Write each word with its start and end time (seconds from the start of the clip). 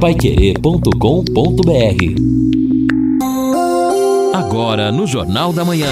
Paiquerê.com.br 0.00 0.94
Agora 4.32 4.92
no 4.92 5.08
Jornal 5.08 5.52
da 5.52 5.64
Manhã. 5.64 5.90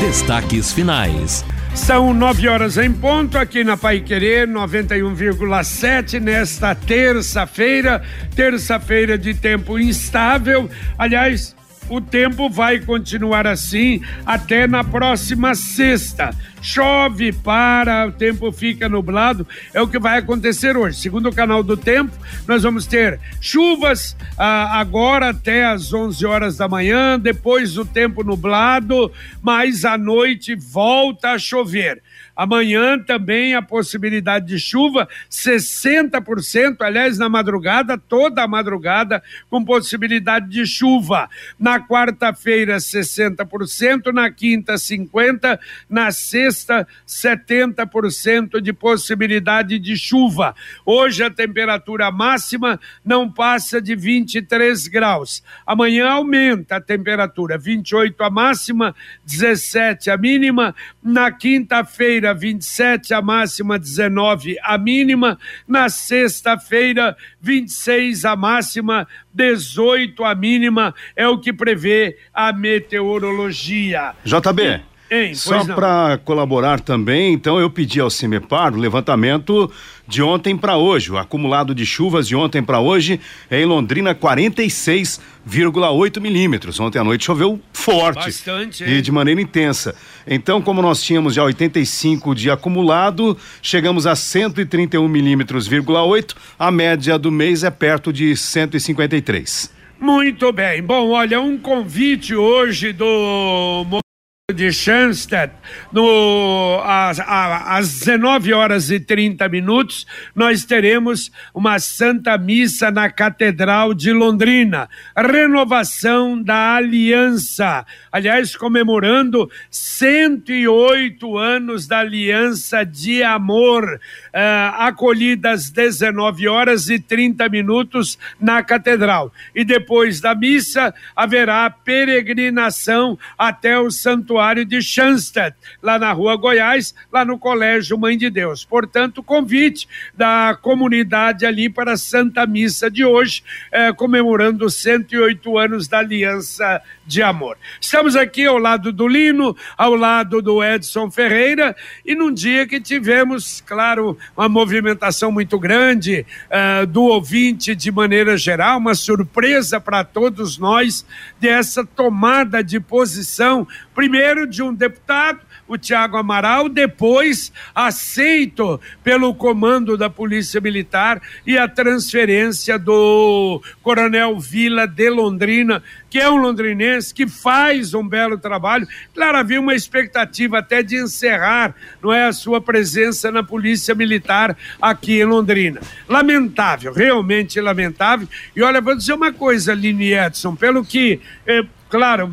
Destaques 0.00 0.72
finais. 0.72 1.44
São 1.76 2.12
nove 2.12 2.48
horas 2.48 2.76
em 2.76 2.90
ponto 2.92 3.38
aqui 3.38 3.62
na 3.62 3.76
Pai 3.76 4.00
Querer 4.00 4.48
91,7 4.48 6.18
nesta 6.18 6.74
terça-feira, 6.74 8.02
terça-feira 8.34 9.16
de 9.16 9.32
tempo 9.32 9.78
instável. 9.78 10.68
Aliás, 10.98 11.54
o 11.90 12.00
tempo 12.00 12.48
vai 12.48 12.78
continuar 12.78 13.46
assim 13.46 14.00
até 14.24 14.66
na 14.66 14.82
próxima 14.82 15.54
sexta. 15.54 16.30
Chove, 16.62 17.32
para, 17.32 18.06
o 18.06 18.12
tempo 18.12 18.52
fica 18.52 18.88
nublado, 18.88 19.46
é 19.72 19.80
o 19.80 19.88
que 19.88 19.98
vai 19.98 20.18
acontecer 20.18 20.76
hoje. 20.76 20.98
Segundo 20.98 21.28
o 21.28 21.34
canal 21.34 21.62
do 21.62 21.76
tempo, 21.76 22.12
nós 22.46 22.62
vamos 22.62 22.86
ter 22.86 23.18
chuvas 23.40 24.16
ah, 24.38 24.78
agora 24.78 25.30
até 25.30 25.64
às 25.64 25.92
11 25.92 26.24
horas 26.26 26.56
da 26.58 26.68
manhã, 26.68 27.18
depois 27.18 27.76
o 27.78 27.84
tempo 27.84 28.22
nublado, 28.22 29.10
mas 29.42 29.84
à 29.84 29.96
noite 29.96 30.54
volta 30.54 31.30
a 31.30 31.38
chover. 31.38 32.02
Amanhã 32.40 32.98
também 32.98 33.54
a 33.54 33.60
possibilidade 33.60 34.46
de 34.46 34.58
chuva, 34.58 35.06
60%, 35.30 36.78
aliás, 36.80 37.18
na 37.18 37.28
madrugada, 37.28 37.98
toda 37.98 38.42
a 38.42 38.48
madrugada, 38.48 39.22
com 39.50 39.62
possibilidade 39.62 40.48
de 40.48 40.64
chuva. 40.64 41.28
Na 41.58 41.78
quarta-feira, 41.78 42.78
60%, 42.78 44.10
na 44.10 44.30
quinta, 44.30 44.76
50%, 44.76 45.58
na 45.86 46.10
sexta, 46.10 46.88
70% 47.06 48.58
de 48.62 48.72
possibilidade 48.72 49.78
de 49.78 49.94
chuva. 49.98 50.54
Hoje 50.86 51.22
a 51.22 51.28
temperatura 51.28 52.10
máxima 52.10 52.80
não 53.04 53.30
passa 53.30 53.82
de 53.82 53.94
23 53.94 54.86
graus. 54.88 55.42
Amanhã 55.66 56.08
aumenta 56.08 56.76
a 56.76 56.80
temperatura, 56.80 57.58
28 57.58 58.24
a 58.24 58.30
máxima, 58.30 58.96
17 59.26 60.10
a 60.10 60.16
mínima. 60.16 60.74
Na 61.02 61.30
quinta-feira, 61.30 62.29
quinta-feira, 62.30 62.34
27 62.34 63.14
a 63.14 63.22
máxima, 63.22 63.78
19 63.78 64.56
a 64.62 64.78
mínima. 64.78 65.38
Na 65.66 65.88
sexta-feira, 65.88 67.16
26 67.40 68.24
a 68.24 68.36
máxima, 68.36 69.06
18 69.32 70.24
a 70.24 70.34
mínima. 70.34 70.94
É 71.16 71.26
o 71.26 71.38
que 71.38 71.52
prevê 71.52 72.16
a 72.32 72.52
meteorologia. 72.52 74.14
JB. 74.24 74.80
Hein, 75.12 75.34
Só 75.34 75.64
para 75.64 76.20
colaborar 76.24 76.78
também, 76.78 77.34
então 77.34 77.58
eu 77.58 77.68
pedi 77.68 77.98
ao 77.98 78.08
CIMEPAR 78.08 78.72
o 78.72 78.78
levantamento 78.78 79.68
de 80.10 80.22
ontem 80.22 80.56
para 80.56 80.76
hoje. 80.76 81.12
O 81.12 81.16
acumulado 81.16 81.72
de 81.74 81.86
chuvas 81.86 82.26
de 82.26 82.34
ontem 82.34 82.62
para 82.62 82.80
hoje 82.80 83.20
é 83.48 83.62
em 83.62 83.64
Londrina 83.64 84.12
46,8 84.14 86.20
milímetros. 86.20 86.78
Ontem 86.80 86.98
à 86.98 87.04
noite 87.04 87.24
choveu 87.24 87.60
forte 87.72 88.24
Bastante, 88.24 88.82
e 88.84 89.00
de 89.00 89.12
maneira 89.12 89.40
intensa. 89.40 89.94
Então, 90.26 90.60
como 90.60 90.82
nós 90.82 91.00
tínhamos 91.02 91.34
já 91.34 91.44
85 91.44 92.34
de 92.34 92.50
acumulado, 92.50 93.38
chegamos 93.62 94.06
a 94.06 94.16
131 94.16 95.08
milímetros,8. 95.08 96.34
A 96.58 96.72
média 96.72 97.16
do 97.16 97.30
mês 97.30 97.62
é 97.62 97.70
perto 97.70 98.12
de 98.12 98.36
153. 98.36 99.72
Muito 100.00 100.52
bem. 100.52 100.82
Bom, 100.82 101.10
olha, 101.10 101.40
um 101.40 101.56
convite 101.56 102.34
hoje 102.34 102.92
do 102.92 104.02
de 104.52 104.72
Schanstatt, 104.72 105.52
no, 105.92 106.80
às, 106.84 107.20
às 107.20 108.00
19 108.00 108.52
horas 108.52 108.90
e 108.90 108.98
30 108.98 109.48
minutos, 109.48 110.06
nós 110.34 110.64
teremos 110.64 111.30
uma 111.54 111.78
Santa 111.78 112.36
Missa 112.36 112.90
na 112.90 113.08
Catedral 113.08 113.94
de 113.94 114.12
Londrina. 114.12 114.88
Renovação 115.16 116.42
da 116.42 116.74
Aliança. 116.74 117.86
Aliás, 118.10 118.56
comemorando 118.56 119.50
108 119.70 121.38
anos 121.38 121.86
da 121.86 122.00
Aliança 122.00 122.84
de 122.84 123.22
Amor. 123.22 124.00
Uh, 124.28 124.74
acolhida 124.78 125.50
às 125.50 125.70
19 125.70 126.48
horas 126.48 126.88
e 126.88 126.98
30 126.98 127.48
minutos 127.48 128.18
na 128.40 128.62
Catedral. 128.62 129.32
E 129.54 129.64
depois 129.64 130.20
da 130.20 130.34
missa, 130.34 130.94
haverá 131.14 131.68
peregrinação 131.70 133.18
até 133.38 133.78
o 133.78 133.90
Santuário 133.90 134.39
Santuário 134.40 134.64
de 134.64 134.80
Schanstatt, 134.80 135.54
lá 135.82 135.98
na 135.98 136.12
Rua 136.12 136.34
Goiás, 136.34 136.94
lá 137.12 137.26
no 137.26 137.38
Colégio 137.38 137.98
Mãe 137.98 138.16
de 138.16 138.30
Deus. 138.30 138.64
Portanto, 138.64 139.22
convite 139.22 139.86
da 140.16 140.58
comunidade 140.62 141.44
ali 141.44 141.68
para 141.68 141.92
a 141.92 141.96
Santa 141.98 142.46
Missa 142.46 142.90
de 142.90 143.04
hoje, 143.04 143.42
eh, 143.70 143.92
comemorando 143.92 144.70
108 144.70 145.58
anos 145.58 145.88
da 145.88 145.98
Aliança 145.98 146.80
de 147.06 147.22
Amor. 147.22 147.58
Estamos 147.78 148.16
aqui 148.16 148.46
ao 148.46 148.56
lado 148.56 148.92
do 148.92 149.06
Lino, 149.06 149.54
ao 149.76 149.94
lado 149.94 150.40
do 150.40 150.64
Edson 150.64 151.10
Ferreira, 151.10 151.76
e 152.06 152.14
num 152.14 152.32
dia 152.32 152.66
que 152.66 152.80
tivemos, 152.80 153.60
claro, 153.66 154.16
uma 154.34 154.48
movimentação 154.48 155.30
muito 155.30 155.58
grande 155.58 156.24
uh, 156.46 156.86
do 156.86 157.02
ouvinte 157.02 157.74
de 157.74 157.90
maneira 157.90 158.38
geral, 158.38 158.78
uma 158.78 158.94
surpresa 158.94 159.80
para 159.80 160.02
todos 160.04 160.56
nós 160.56 161.04
dessa 161.38 161.84
tomada 161.84 162.62
de 162.62 162.80
posição 162.80 163.66
primeiro 163.92 164.29
de 164.46 164.62
um 164.62 164.72
deputado, 164.72 165.40
o 165.66 165.78
Tiago 165.78 166.16
Amaral, 166.16 166.68
depois 166.68 167.52
aceito 167.74 168.80
pelo 169.04 169.34
comando 169.34 169.96
da 169.96 170.10
Polícia 170.10 170.60
Militar 170.60 171.20
e 171.46 171.56
a 171.56 171.68
transferência 171.68 172.78
do 172.78 173.62
Coronel 173.82 174.38
Vila 174.38 174.86
de 174.86 175.08
Londrina, 175.10 175.82
que 176.10 176.18
é 176.18 176.28
um 176.28 176.36
londrinense 176.36 177.14
que 177.14 177.26
faz 177.26 177.94
um 177.94 178.06
belo 178.06 178.36
trabalho. 178.36 178.86
Claro, 179.14 179.38
havia 179.38 179.60
uma 179.60 179.74
expectativa 179.74 180.58
até 180.58 180.82
de 180.82 180.96
encerrar, 180.96 181.74
não 182.02 182.12
é, 182.12 182.26
a 182.26 182.32
sua 182.32 182.60
presença 182.60 183.30
na 183.30 183.42
Polícia 183.42 183.94
Militar 183.94 184.56
aqui 184.82 185.20
em 185.20 185.24
Londrina. 185.24 185.80
Lamentável, 186.08 186.92
realmente 186.92 187.60
lamentável. 187.60 188.28
E 188.54 188.60
olha, 188.62 188.80
vou 188.80 188.96
dizer 188.96 189.14
uma 189.14 189.32
coisa, 189.32 189.72
Lini 189.72 190.12
Edson, 190.12 190.56
pelo 190.56 190.84
que 190.84 191.20
eh, 191.46 191.64
claro, 191.90 192.32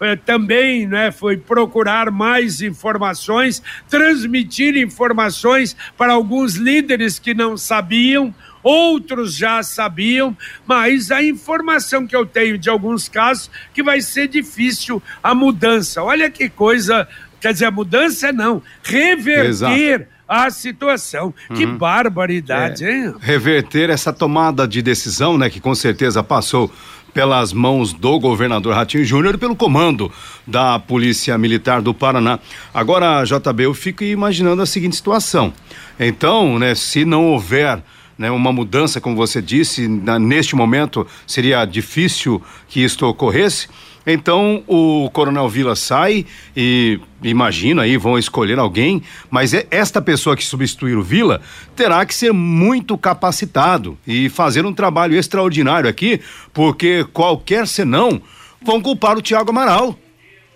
eh, 0.00 0.16
também 0.16 0.86
né, 0.86 1.10
foi 1.10 1.36
procurar 1.36 2.10
mais 2.10 2.62
informações, 2.62 3.62
transmitir 3.90 4.76
informações 4.76 5.76
para 5.98 6.12
alguns 6.12 6.54
líderes 6.54 7.18
que 7.18 7.34
não 7.34 7.56
sabiam, 7.56 8.32
outros 8.62 9.36
já 9.36 9.62
sabiam, 9.62 10.36
mas 10.66 11.10
a 11.10 11.22
informação 11.22 12.06
que 12.06 12.14
eu 12.14 12.24
tenho 12.24 12.58
de 12.58 12.70
alguns 12.70 13.08
casos 13.08 13.50
que 13.74 13.82
vai 13.82 14.00
ser 14.00 14.28
difícil 14.28 15.02
a 15.22 15.34
mudança. 15.34 16.02
Olha 16.02 16.30
que 16.30 16.48
coisa, 16.48 17.08
quer 17.40 17.52
dizer, 17.52 17.66
a 17.66 17.70
mudança 17.70 18.32
não, 18.32 18.62
reverter 18.82 19.46
Exato 19.46 20.12
a 20.32 20.48
situação. 20.50 21.34
Uhum. 21.50 21.56
Que 21.56 21.66
barbaridade, 21.66 22.86
é. 22.86 22.90
hein? 22.90 23.14
Reverter 23.20 23.90
essa 23.90 24.14
tomada 24.14 24.66
de 24.66 24.80
decisão, 24.80 25.36
né, 25.36 25.50
que 25.50 25.60
com 25.60 25.74
certeza 25.74 26.22
passou 26.22 26.72
pelas 27.12 27.52
mãos 27.52 27.92
do 27.92 28.18
governador 28.18 28.74
Ratinho 28.74 29.04
Júnior 29.04 29.34
e 29.34 29.38
pelo 29.38 29.54
comando 29.54 30.10
da 30.46 30.78
Polícia 30.78 31.36
Militar 31.36 31.82
do 31.82 31.92
Paraná. 31.92 32.38
Agora, 32.72 33.22
JB, 33.24 33.64
eu 33.64 33.74
fico 33.74 34.02
imaginando 34.02 34.62
a 34.62 34.66
seguinte 34.66 34.96
situação. 34.96 35.52
Então, 36.00 36.58
né, 36.58 36.74
se 36.74 37.04
não 37.04 37.26
houver 37.26 37.82
né, 38.22 38.30
uma 38.30 38.52
mudança, 38.52 39.00
como 39.00 39.16
você 39.16 39.42
disse, 39.42 39.88
na, 39.88 40.16
neste 40.16 40.54
momento 40.54 41.04
seria 41.26 41.64
difícil 41.64 42.40
que 42.68 42.78
isto 42.78 43.04
ocorresse. 43.04 43.68
Então 44.06 44.62
o 44.68 45.10
Coronel 45.12 45.48
Vila 45.48 45.74
sai 45.74 46.24
e 46.56 47.00
imagino 47.20 47.80
aí 47.80 47.96
vão 47.96 48.16
escolher 48.16 48.60
alguém, 48.60 49.02
mas 49.28 49.52
é 49.52 49.66
esta 49.72 50.00
pessoa 50.00 50.36
que 50.36 50.44
substituir 50.44 50.96
o 50.96 51.02
Vila 51.02 51.40
terá 51.74 52.06
que 52.06 52.14
ser 52.14 52.32
muito 52.32 52.96
capacitado 52.96 53.98
e 54.06 54.28
fazer 54.28 54.64
um 54.64 54.72
trabalho 54.72 55.16
extraordinário 55.16 55.90
aqui, 55.90 56.20
porque 56.52 57.04
qualquer 57.12 57.66
senão 57.66 58.22
vão 58.64 58.80
culpar 58.80 59.18
o 59.18 59.22
Tiago 59.22 59.50
Amaral. 59.50 59.98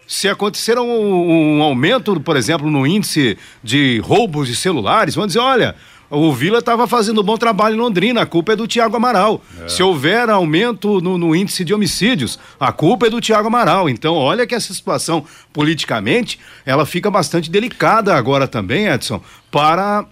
Se 0.06 0.28
acontecer 0.28 0.78
um, 0.78 1.58
um 1.58 1.62
aumento, 1.64 2.20
por 2.20 2.36
exemplo, 2.36 2.70
no 2.70 2.86
índice 2.86 3.36
de 3.60 3.98
roubos 4.04 4.46
de 4.46 4.54
celulares, 4.54 5.16
vão 5.16 5.26
dizer, 5.26 5.40
olha, 5.40 5.74
o 6.10 6.32
Vila 6.32 6.58
estava 6.58 6.86
fazendo 6.86 7.20
um 7.20 7.24
bom 7.24 7.36
trabalho 7.36 7.74
em 7.74 7.78
Londrina, 7.78 8.22
a 8.22 8.26
culpa 8.26 8.52
é 8.52 8.56
do 8.56 8.66
Tiago 8.66 8.96
Amaral. 8.96 9.42
É. 9.60 9.68
Se 9.68 9.82
houver 9.82 10.30
aumento 10.30 11.00
no, 11.00 11.18
no, 11.18 11.34
índice 11.34 11.64
de 11.64 11.74
homicídios, 11.74 12.38
a 12.58 12.72
culpa 12.72 13.06
é 13.06 13.10
do 13.10 13.20
Tiago 13.20 13.48
Amaral. 13.48 13.88
Então, 13.88 14.14
olha 14.14 14.46
que 14.46 14.54
essa 14.54 14.72
situação, 14.72 15.24
politicamente, 15.52 16.38
ela 16.64 16.86
fica 16.86 17.10
bastante 17.10 17.50
delicada 17.50 18.14
agora 18.14 18.46
também, 18.46 18.86
Edson, 18.86 19.20
para 19.50 20.04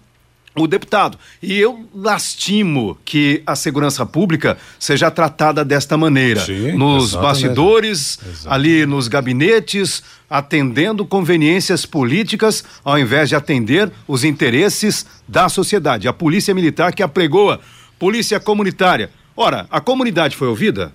o 0.56 0.66
deputado. 0.66 1.18
E 1.42 1.58
eu 1.58 1.84
lastimo 1.94 2.96
que 3.04 3.42
a 3.46 3.56
segurança 3.56 4.06
pública 4.06 4.56
seja 4.78 5.10
tratada 5.10 5.64
desta 5.64 5.96
maneira. 5.96 6.40
Sim, 6.40 6.72
nos 6.72 7.10
exatamente. 7.10 7.22
bastidores, 7.22 8.18
exatamente. 8.18 8.48
ali 8.48 8.86
nos 8.86 9.08
gabinetes, 9.08 10.02
atendendo 10.30 11.04
conveniências 11.04 11.84
políticas, 11.84 12.64
ao 12.84 12.98
invés 12.98 13.28
de 13.28 13.34
atender 13.34 13.90
os 14.06 14.22
interesses 14.22 15.06
da 15.26 15.48
sociedade. 15.48 16.06
A 16.06 16.12
polícia 16.12 16.54
militar 16.54 16.94
que 16.94 17.02
apregoa 17.02 17.60
polícia 17.98 18.38
comunitária. 18.38 19.10
Ora, 19.36 19.66
a 19.70 19.80
comunidade 19.80 20.36
foi 20.36 20.46
ouvida? 20.46 20.92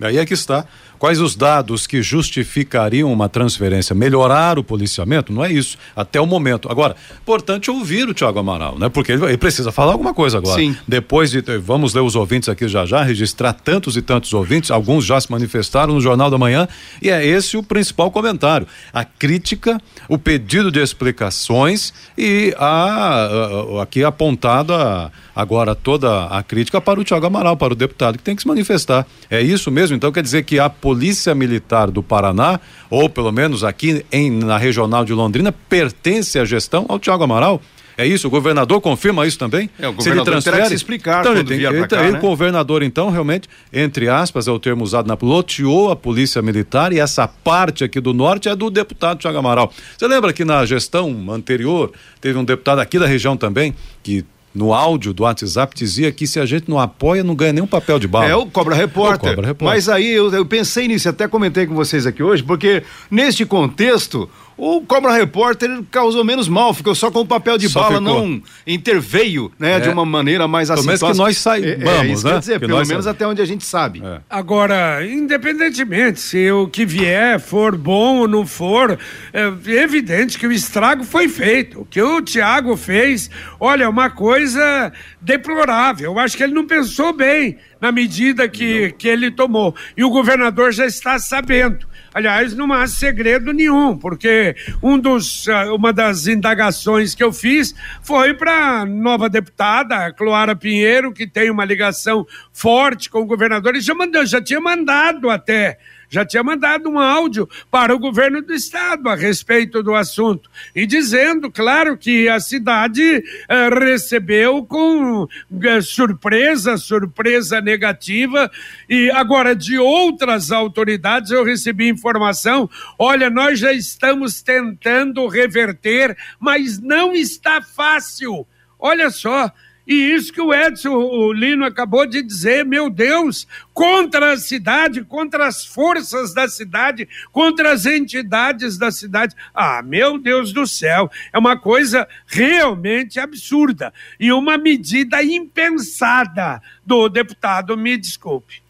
Aí 0.00 0.18
é 0.18 0.24
que 0.24 0.34
está. 0.34 0.66
Quais 1.00 1.18
os 1.18 1.34
dados 1.34 1.86
que 1.86 2.02
justificariam 2.02 3.10
uma 3.10 3.26
transferência? 3.26 3.94
Melhorar 3.94 4.58
o 4.58 4.62
policiamento? 4.62 5.32
Não 5.32 5.42
é 5.42 5.50
isso, 5.50 5.78
até 5.96 6.20
o 6.20 6.26
momento. 6.26 6.70
Agora, 6.70 6.94
importante 7.22 7.70
ouvir 7.70 8.06
o 8.06 8.12
Tiago 8.12 8.38
Amaral, 8.38 8.78
né? 8.78 8.90
Porque 8.90 9.12
ele, 9.12 9.24
ele, 9.24 9.38
precisa 9.38 9.72
falar 9.72 9.92
alguma 9.92 10.12
coisa 10.12 10.36
agora. 10.36 10.60
Sim. 10.60 10.76
Depois 10.86 11.30
de. 11.30 11.40
Vamos 11.58 11.94
ler 11.94 12.02
os 12.02 12.16
ouvintes 12.16 12.50
aqui 12.50 12.68
já 12.68 12.84
já, 12.84 13.02
registrar 13.02 13.54
tantos 13.54 13.96
e 13.96 14.02
tantos 14.02 14.34
ouvintes, 14.34 14.70
alguns 14.70 15.06
já 15.06 15.18
se 15.18 15.32
manifestaram 15.32 15.94
no 15.94 16.02
Jornal 16.02 16.30
da 16.30 16.36
Manhã, 16.36 16.68
e 17.00 17.08
é 17.08 17.24
esse 17.24 17.56
o 17.56 17.62
principal 17.62 18.10
comentário. 18.10 18.66
A 18.92 19.02
crítica, 19.02 19.80
o 20.06 20.18
pedido 20.18 20.70
de 20.70 20.82
explicações 20.82 21.94
e 22.18 22.54
a, 22.58 23.80
aqui 23.80 24.04
apontada 24.04 25.10
agora 25.34 25.74
toda 25.74 26.26
a 26.26 26.42
crítica 26.42 26.78
para 26.78 27.00
o 27.00 27.04
Tiago 27.04 27.24
Amaral, 27.24 27.56
para 27.56 27.72
o 27.72 27.76
deputado, 27.76 28.18
que 28.18 28.22
tem 28.22 28.36
que 28.36 28.42
se 28.42 28.48
manifestar. 28.48 29.06
É 29.30 29.40
isso 29.40 29.70
mesmo? 29.70 29.96
Então 29.96 30.12
quer 30.12 30.22
dizer 30.22 30.42
que 30.42 30.58
a 30.58 30.68
Polícia 30.90 31.36
Militar 31.36 31.88
do 31.88 32.02
Paraná, 32.02 32.58
ou 32.90 33.08
pelo 33.08 33.30
menos 33.30 33.62
aqui 33.62 34.04
em, 34.10 34.28
na 34.28 34.58
regional 34.58 35.04
de 35.04 35.12
Londrina, 35.12 35.52
pertence 35.52 36.36
à 36.36 36.44
gestão 36.44 36.84
ao 36.88 36.98
Tiago 36.98 37.22
Amaral. 37.22 37.62
É 37.96 38.04
isso? 38.04 38.26
O 38.26 38.30
governador 38.30 38.80
confirma 38.80 39.24
isso 39.24 39.38
também? 39.38 39.70
É, 39.78 39.86
o 39.86 39.92
governador 39.92 40.02
se 40.02 40.08
ele 40.08 40.24
transfere, 40.24 40.56
terá 40.56 40.62
que 40.64 40.68
se 40.70 40.74
explicar 40.74 41.20
então, 41.20 41.32
ele 41.32 41.44
tem, 41.44 41.62
ele, 41.62 41.86
cá, 41.86 42.02
né? 42.02 42.18
O 42.18 42.20
governador, 42.20 42.82
então, 42.82 43.08
realmente, 43.08 43.48
entre 43.72 44.08
aspas, 44.08 44.48
é 44.48 44.50
o 44.50 44.58
termo 44.58 44.82
usado 44.82 45.06
na 45.06 45.16
loteou 45.22 45.92
a 45.92 45.94
polícia 45.94 46.42
militar 46.42 46.92
e 46.92 46.98
essa 46.98 47.28
parte 47.28 47.84
aqui 47.84 48.00
do 48.00 48.12
norte 48.12 48.48
é 48.48 48.56
do 48.56 48.68
deputado 48.68 49.20
Tiago 49.20 49.38
Amaral. 49.38 49.72
Você 49.96 50.08
lembra 50.08 50.32
que 50.32 50.44
na 50.44 50.66
gestão 50.66 51.14
anterior 51.30 51.92
teve 52.20 52.36
um 52.36 52.44
deputado 52.44 52.80
aqui 52.80 52.98
da 52.98 53.06
região 53.06 53.36
também 53.36 53.76
que 54.02 54.24
no 54.54 54.72
áudio 54.74 55.12
do 55.14 55.22
WhatsApp 55.22 55.74
dizia 55.76 56.10
que 56.10 56.26
se 56.26 56.40
a 56.40 56.46
gente 56.46 56.68
não 56.68 56.78
apoia, 56.78 57.22
não 57.22 57.34
ganha 57.34 57.52
nenhum 57.52 57.66
papel 57.66 57.98
de 57.98 58.08
bala. 58.08 58.26
É 58.26 58.34
o 58.34 58.46
Cobra 58.46 58.74
Repórter. 58.74 59.30
O 59.30 59.34
Cobra 59.34 59.46
Repórter. 59.48 59.74
Mas 59.74 59.88
aí 59.88 60.08
eu, 60.08 60.32
eu 60.32 60.44
pensei 60.44 60.88
nisso, 60.88 61.08
até 61.08 61.28
comentei 61.28 61.66
com 61.66 61.74
vocês 61.74 62.06
aqui 62.06 62.22
hoje, 62.22 62.42
porque 62.42 62.82
neste 63.10 63.44
contexto, 63.46 64.28
o 64.60 64.82
Cobra 64.82 65.12
Repórter 65.12 65.70
causou 65.90 66.22
menos 66.22 66.46
mal, 66.46 66.74
ficou 66.74 66.94
só 66.94 67.10
com 67.10 67.20
o 67.20 67.26
papel 67.26 67.56
de 67.56 67.66
só 67.68 67.80
bala, 67.80 67.98
ficou. 67.98 68.26
não 68.26 68.42
interveio, 68.66 69.50
né, 69.58 69.76
é. 69.76 69.80
de 69.80 69.88
uma 69.88 70.04
maneira 70.04 70.46
mais 70.46 70.70
assim. 70.70 70.82
Pelo 70.82 70.98
menos 70.98 71.02
que 71.02 71.16
nós 71.16 71.38
saibamos, 71.38 71.84
é, 71.84 71.98
é 71.98 72.06
isso 72.06 72.26
né? 72.26 72.32
Quer 72.34 72.38
dizer, 72.40 72.60
que 72.60 72.66
pelo 72.66 72.86
menos 72.86 73.06
até 73.06 73.26
onde 73.26 73.40
a 73.40 73.44
gente 73.46 73.64
sabe. 73.64 74.02
É. 74.04 74.20
Agora, 74.28 75.04
independentemente 75.06 76.20
se 76.20 76.50
o 76.50 76.68
que 76.68 76.84
vier 76.84 77.40
for 77.40 77.74
bom 77.74 78.18
ou 78.18 78.28
não 78.28 78.46
for, 78.46 78.98
é 79.32 79.46
evidente 79.66 80.38
que 80.38 80.46
o 80.46 80.52
estrago 80.52 81.04
foi 81.04 81.26
feito. 81.26 81.80
O 81.80 81.84
que 81.86 82.02
o 82.02 82.20
Tiago 82.20 82.76
fez, 82.76 83.30
olha, 83.58 83.84
é 83.84 83.88
uma 83.88 84.10
coisa 84.10 84.92
deplorável. 85.20 86.12
Eu 86.12 86.18
acho 86.18 86.36
que 86.36 86.42
ele 86.42 86.52
não 86.52 86.66
pensou 86.66 87.14
bem 87.14 87.56
na 87.80 87.90
medida 87.90 88.46
que, 88.46 88.92
que 88.98 89.08
ele 89.08 89.30
tomou. 89.30 89.74
E 89.96 90.04
o 90.04 90.10
governador 90.10 90.70
já 90.70 90.84
está 90.84 91.18
sabendo. 91.18 91.88
Aliás, 92.12 92.54
não 92.54 92.72
há 92.72 92.86
segredo 92.86 93.52
nenhum, 93.52 93.96
porque 93.96 94.56
um 94.82 94.98
dos, 94.98 95.48
ah, 95.48 95.72
uma 95.72 95.92
das 95.92 96.26
indagações 96.26 97.14
que 97.14 97.22
eu 97.22 97.32
fiz 97.32 97.74
foi 98.02 98.34
para 98.34 98.84
nova 98.84 99.28
deputada, 99.28 100.12
Cloara 100.12 100.56
Pinheiro, 100.56 101.12
que 101.12 101.26
tem 101.26 101.50
uma 101.50 101.64
ligação 101.64 102.26
forte 102.52 103.08
com 103.08 103.20
o 103.20 103.26
governador, 103.26 103.76
e 103.76 103.80
já, 103.80 103.94
mandou, 103.94 104.26
já 104.26 104.42
tinha 104.42 104.60
mandado 104.60 105.30
até 105.30 105.78
já 106.10 106.26
tinha 106.26 106.42
mandado 106.42 106.90
um 106.90 106.98
áudio 106.98 107.48
para 107.70 107.94
o 107.94 107.98
governo 107.98 108.42
do 108.42 108.52
estado 108.52 109.08
a 109.08 109.14
respeito 109.14 109.80
do 109.82 109.94
assunto 109.94 110.50
e 110.74 110.84
dizendo, 110.84 111.50
claro, 111.50 111.96
que 111.96 112.28
a 112.28 112.40
cidade 112.40 113.22
eh, 113.48 113.68
recebeu 113.68 114.64
com 114.64 115.28
eh, 115.62 115.80
surpresa, 115.80 116.76
surpresa 116.76 117.60
negativa. 117.60 118.50
E 118.88 119.08
agora, 119.12 119.54
de 119.54 119.78
outras 119.78 120.50
autoridades, 120.50 121.30
eu 121.30 121.44
recebi 121.44 121.88
informação: 121.88 122.68
olha, 122.98 123.30
nós 123.30 123.60
já 123.60 123.72
estamos 123.72 124.42
tentando 124.42 125.26
reverter, 125.28 126.16
mas 126.40 126.80
não 126.80 127.14
está 127.14 127.62
fácil. 127.62 128.44
Olha 128.78 129.10
só, 129.10 129.52
e 129.90 130.14
isso 130.14 130.32
que 130.32 130.40
o 130.40 130.54
Edson, 130.54 130.90
o 130.90 131.32
Lino 131.32 131.64
acabou 131.64 132.06
de 132.06 132.22
dizer, 132.22 132.64
meu 132.64 132.88
Deus, 132.88 133.44
contra 133.74 134.34
a 134.34 134.36
cidade, 134.36 135.02
contra 135.02 135.48
as 135.48 135.66
forças 135.66 136.32
da 136.32 136.46
cidade, 136.46 137.08
contra 137.32 137.72
as 137.72 137.86
entidades 137.86 138.78
da 138.78 138.92
cidade. 138.92 139.34
Ah, 139.52 139.82
meu 139.82 140.16
Deus 140.16 140.52
do 140.52 140.64
céu, 140.64 141.10
é 141.32 141.36
uma 141.36 141.58
coisa 141.58 142.06
realmente 142.24 143.18
absurda 143.18 143.92
e 144.20 144.30
uma 144.30 144.56
medida 144.56 145.24
impensada 145.24 146.62
do 146.86 147.08
deputado, 147.08 147.76
me 147.76 147.96
desculpe. 147.96 148.62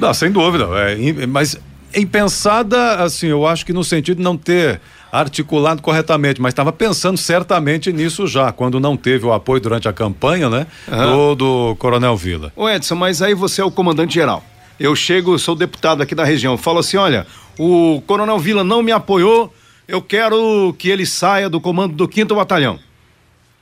Não, 0.00 0.14
sem 0.14 0.32
dúvida, 0.32 0.68
é, 0.74 1.26
mas 1.26 1.60
impensada, 1.94 2.94
assim, 3.02 3.26
eu 3.26 3.46
acho 3.46 3.66
que 3.66 3.74
no 3.74 3.84
sentido 3.84 4.16
de 4.16 4.22
não 4.22 4.38
ter 4.38 4.80
articulado 5.12 5.82
corretamente, 5.82 6.40
mas 6.40 6.52
estava 6.52 6.72
pensando 6.72 7.18
certamente 7.18 7.92
nisso 7.92 8.26
já, 8.26 8.50
quando 8.50 8.80
não 8.80 8.96
teve 8.96 9.26
o 9.26 9.32
apoio 9.32 9.60
durante 9.60 9.86
a 9.86 9.92
campanha, 9.92 10.48
né? 10.48 10.66
Uhum. 10.90 11.34
Do, 11.34 11.34
do 11.34 11.76
Coronel 11.76 12.16
Vila. 12.16 12.50
Ô 12.56 12.66
Edson, 12.66 12.94
mas 12.94 13.20
aí 13.20 13.34
você 13.34 13.60
é 13.60 13.64
o 13.64 13.70
comandante 13.70 14.14
geral. 14.14 14.42
Eu 14.80 14.96
chego, 14.96 15.38
sou 15.38 15.54
deputado 15.54 16.02
aqui 16.02 16.14
da 16.14 16.24
região, 16.24 16.56
falo 16.56 16.78
assim: 16.78 16.96
olha, 16.96 17.26
o 17.58 18.02
Coronel 18.06 18.38
Vila 18.38 18.64
não 18.64 18.82
me 18.82 18.90
apoiou, 18.90 19.52
eu 19.86 20.00
quero 20.00 20.74
que 20.78 20.88
ele 20.88 21.04
saia 21.04 21.50
do 21.50 21.60
comando 21.60 21.94
do 21.94 22.10
5 22.10 22.34
Batalhão. 22.34 22.78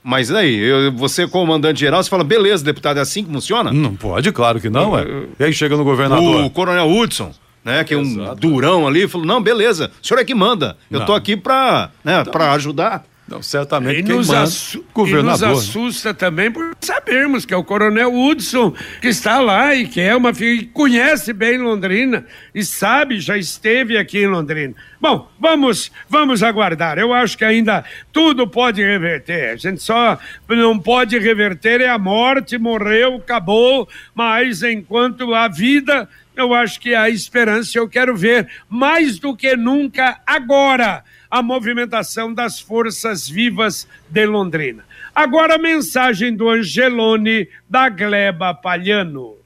Mas 0.03 0.31
aí, 0.31 0.57
eu, 0.57 0.93
você 0.93 1.27
comandante 1.27 1.81
geral, 1.81 2.03
você 2.03 2.09
fala, 2.09 2.25
beleza, 2.25 2.65
deputado, 2.65 2.99
é 2.99 3.03
assim 3.03 3.23
que 3.23 3.31
funciona? 3.31 3.71
Não 3.71 3.95
pode, 3.95 4.33
claro 4.33 4.59
que 4.59 4.71
não, 4.71 4.99
é. 4.99 5.05
E 5.39 5.45
aí 5.45 5.53
chega 5.53 5.77
no 5.77 5.85
governador. 5.85 6.45
O 6.45 6.49
Coronel 6.49 6.89
Hudson, 6.91 7.33
né? 7.65 7.85
Que 7.85 7.95
é 7.95 7.97
um 7.99 8.35
durão 8.35 8.87
ali, 8.87 9.09
falou, 9.09 9.27
não, 9.27 9.43
beleza, 9.43 9.91
o 10.03 10.07
senhor 10.07 10.21
é 10.21 10.25
que 10.25 10.35
manda, 10.35 10.77
eu 10.91 11.01
não. 11.01 11.07
tô 11.07 11.15
aqui 11.15 11.37
pra, 11.37 11.91
né, 12.05 12.21
então, 12.21 12.33
pra 12.33 12.53
ajudar. 12.53 13.05
Não, 13.31 13.41
certamente 13.41 14.01
e 14.01 14.03
quem 14.03 14.17
nos, 14.17 14.27
manda, 14.27 14.51
governador, 14.93 15.49
e 15.49 15.53
nos 15.53 15.69
assusta 15.69 16.09
né? 16.09 16.15
também 16.15 16.51
por 16.51 16.75
sabermos 16.81 17.45
que 17.45 17.55
é 17.55 17.57
o 17.57 17.63
coronel 17.63 18.13
Hudson 18.13 18.75
que 19.01 19.07
está 19.07 19.39
lá 19.39 19.73
e 19.73 19.87
que 19.87 20.01
é 20.01 20.17
uma 20.17 20.33
que 20.33 20.67
conhece 20.67 21.33
bem 21.33 21.57
Londrina 21.57 22.27
e 22.53 22.65
sabe, 22.65 23.21
já 23.21 23.39
esteve 23.39 23.97
aqui 23.97 24.19
em 24.19 24.27
Londrina. 24.27 24.75
Bom, 25.01 25.31
vamos, 25.39 25.93
vamos 26.09 26.43
aguardar. 26.43 26.99
Eu 26.99 27.15
acho 27.15 27.39
que 27.39 27.45
ainda 27.45 27.85
tudo 28.13 28.49
pode 28.49 28.83
reverter. 28.83 29.51
A 29.51 29.57
gente 29.57 29.81
só 29.81 30.19
não 30.49 30.77
pode 30.77 31.17
reverter 31.17 31.81
é 31.81 31.89
a 31.89 31.99
morte, 31.99 32.59
morreu, 32.59 33.15
acabou, 33.15 33.89
mas 34.13 34.65
enquanto 34.65 35.33
a 35.33 35.47
vida 35.47 36.09
eu 36.41 36.55
acho 36.55 36.81
que 36.81 36.95
a 36.95 37.09
esperança 37.09 37.79
eu 37.79 37.89
quero 37.89 38.17
ver 38.17 38.49
mais 38.69 39.19
do 39.19 39.37
que 39.37 39.57
nunca 39.57 40.21
agora 40.27 41.05
a 41.31 41.43
movimentação 41.43 42.35
das 42.35 42.59
forças 42.59 43.29
vivas 43.29 43.87
de 44.09 44.27
Londrina. 44.27 44.85
Agora 45.15 45.55
a 45.55 45.59
mensagem 45.59 46.35
do 46.35 46.49
Angelone 46.49 47.49
da 47.69 47.89
Gleba 47.89 48.55
Palhano. 48.55 49.37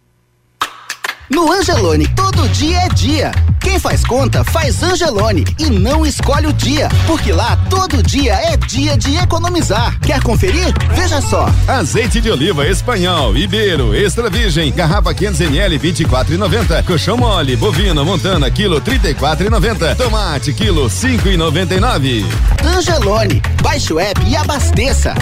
No 1.30 1.50
Angelone, 1.50 2.06
todo 2.14 2.48
dia 2.50 2.78
é 2.78 2.88
dia. 2.90 3.53
Quem 3.64 3.78
faz 3.80 4.04
conta, 4.04 4.44
faz 4.44 4.82
Angelone 4.82 5.42
e 5.58 5.70
não 5.70 6.04
escolhe 6.04 6.46
o 6.46 6.52
dia, 6.52 6.88
porque 7.06 7.32
lá 7.32 7.58
todo 7.70 8.02
dia 8.02 8.34
é 8.34 8.56
dia 8.58 8.94
de 8.96 9.16
economizar. 9.16 9.98
Quer 10.00 10.22
conferir? 10.22 10.72
Veja 10.94 11.20
só. 11.22 11.48
Azeite 11.66 12.20
de 12.20 12.30
oliva 12.30 12.68
espanhol, 12.68 13.34
Ibeiro, 13.34 13.94
extra 13.94 14.28
virgem, 14.28 14.70
garrafa 14.70 15.14
500 15.14 15.40
ml 15.40 15.78
24,90. 15.78 16.84
Colchão 16.84 17.16
mole, 17.16 17.56
bovino, 17.56 18.04
montana, 18.04 18.50
quilo 18.50 18.80
34,90. 18.82 19.96
Tomate, 19.96 20.52
quilo 20.52 20.86
5,99. 20.86 22.24
Angelone, 22.62 23.42
baixe 23.62 23.94
o 23.94 23.98
app 23.98 24.20
e 24.28 24.36
abasteça. 24.36 25.14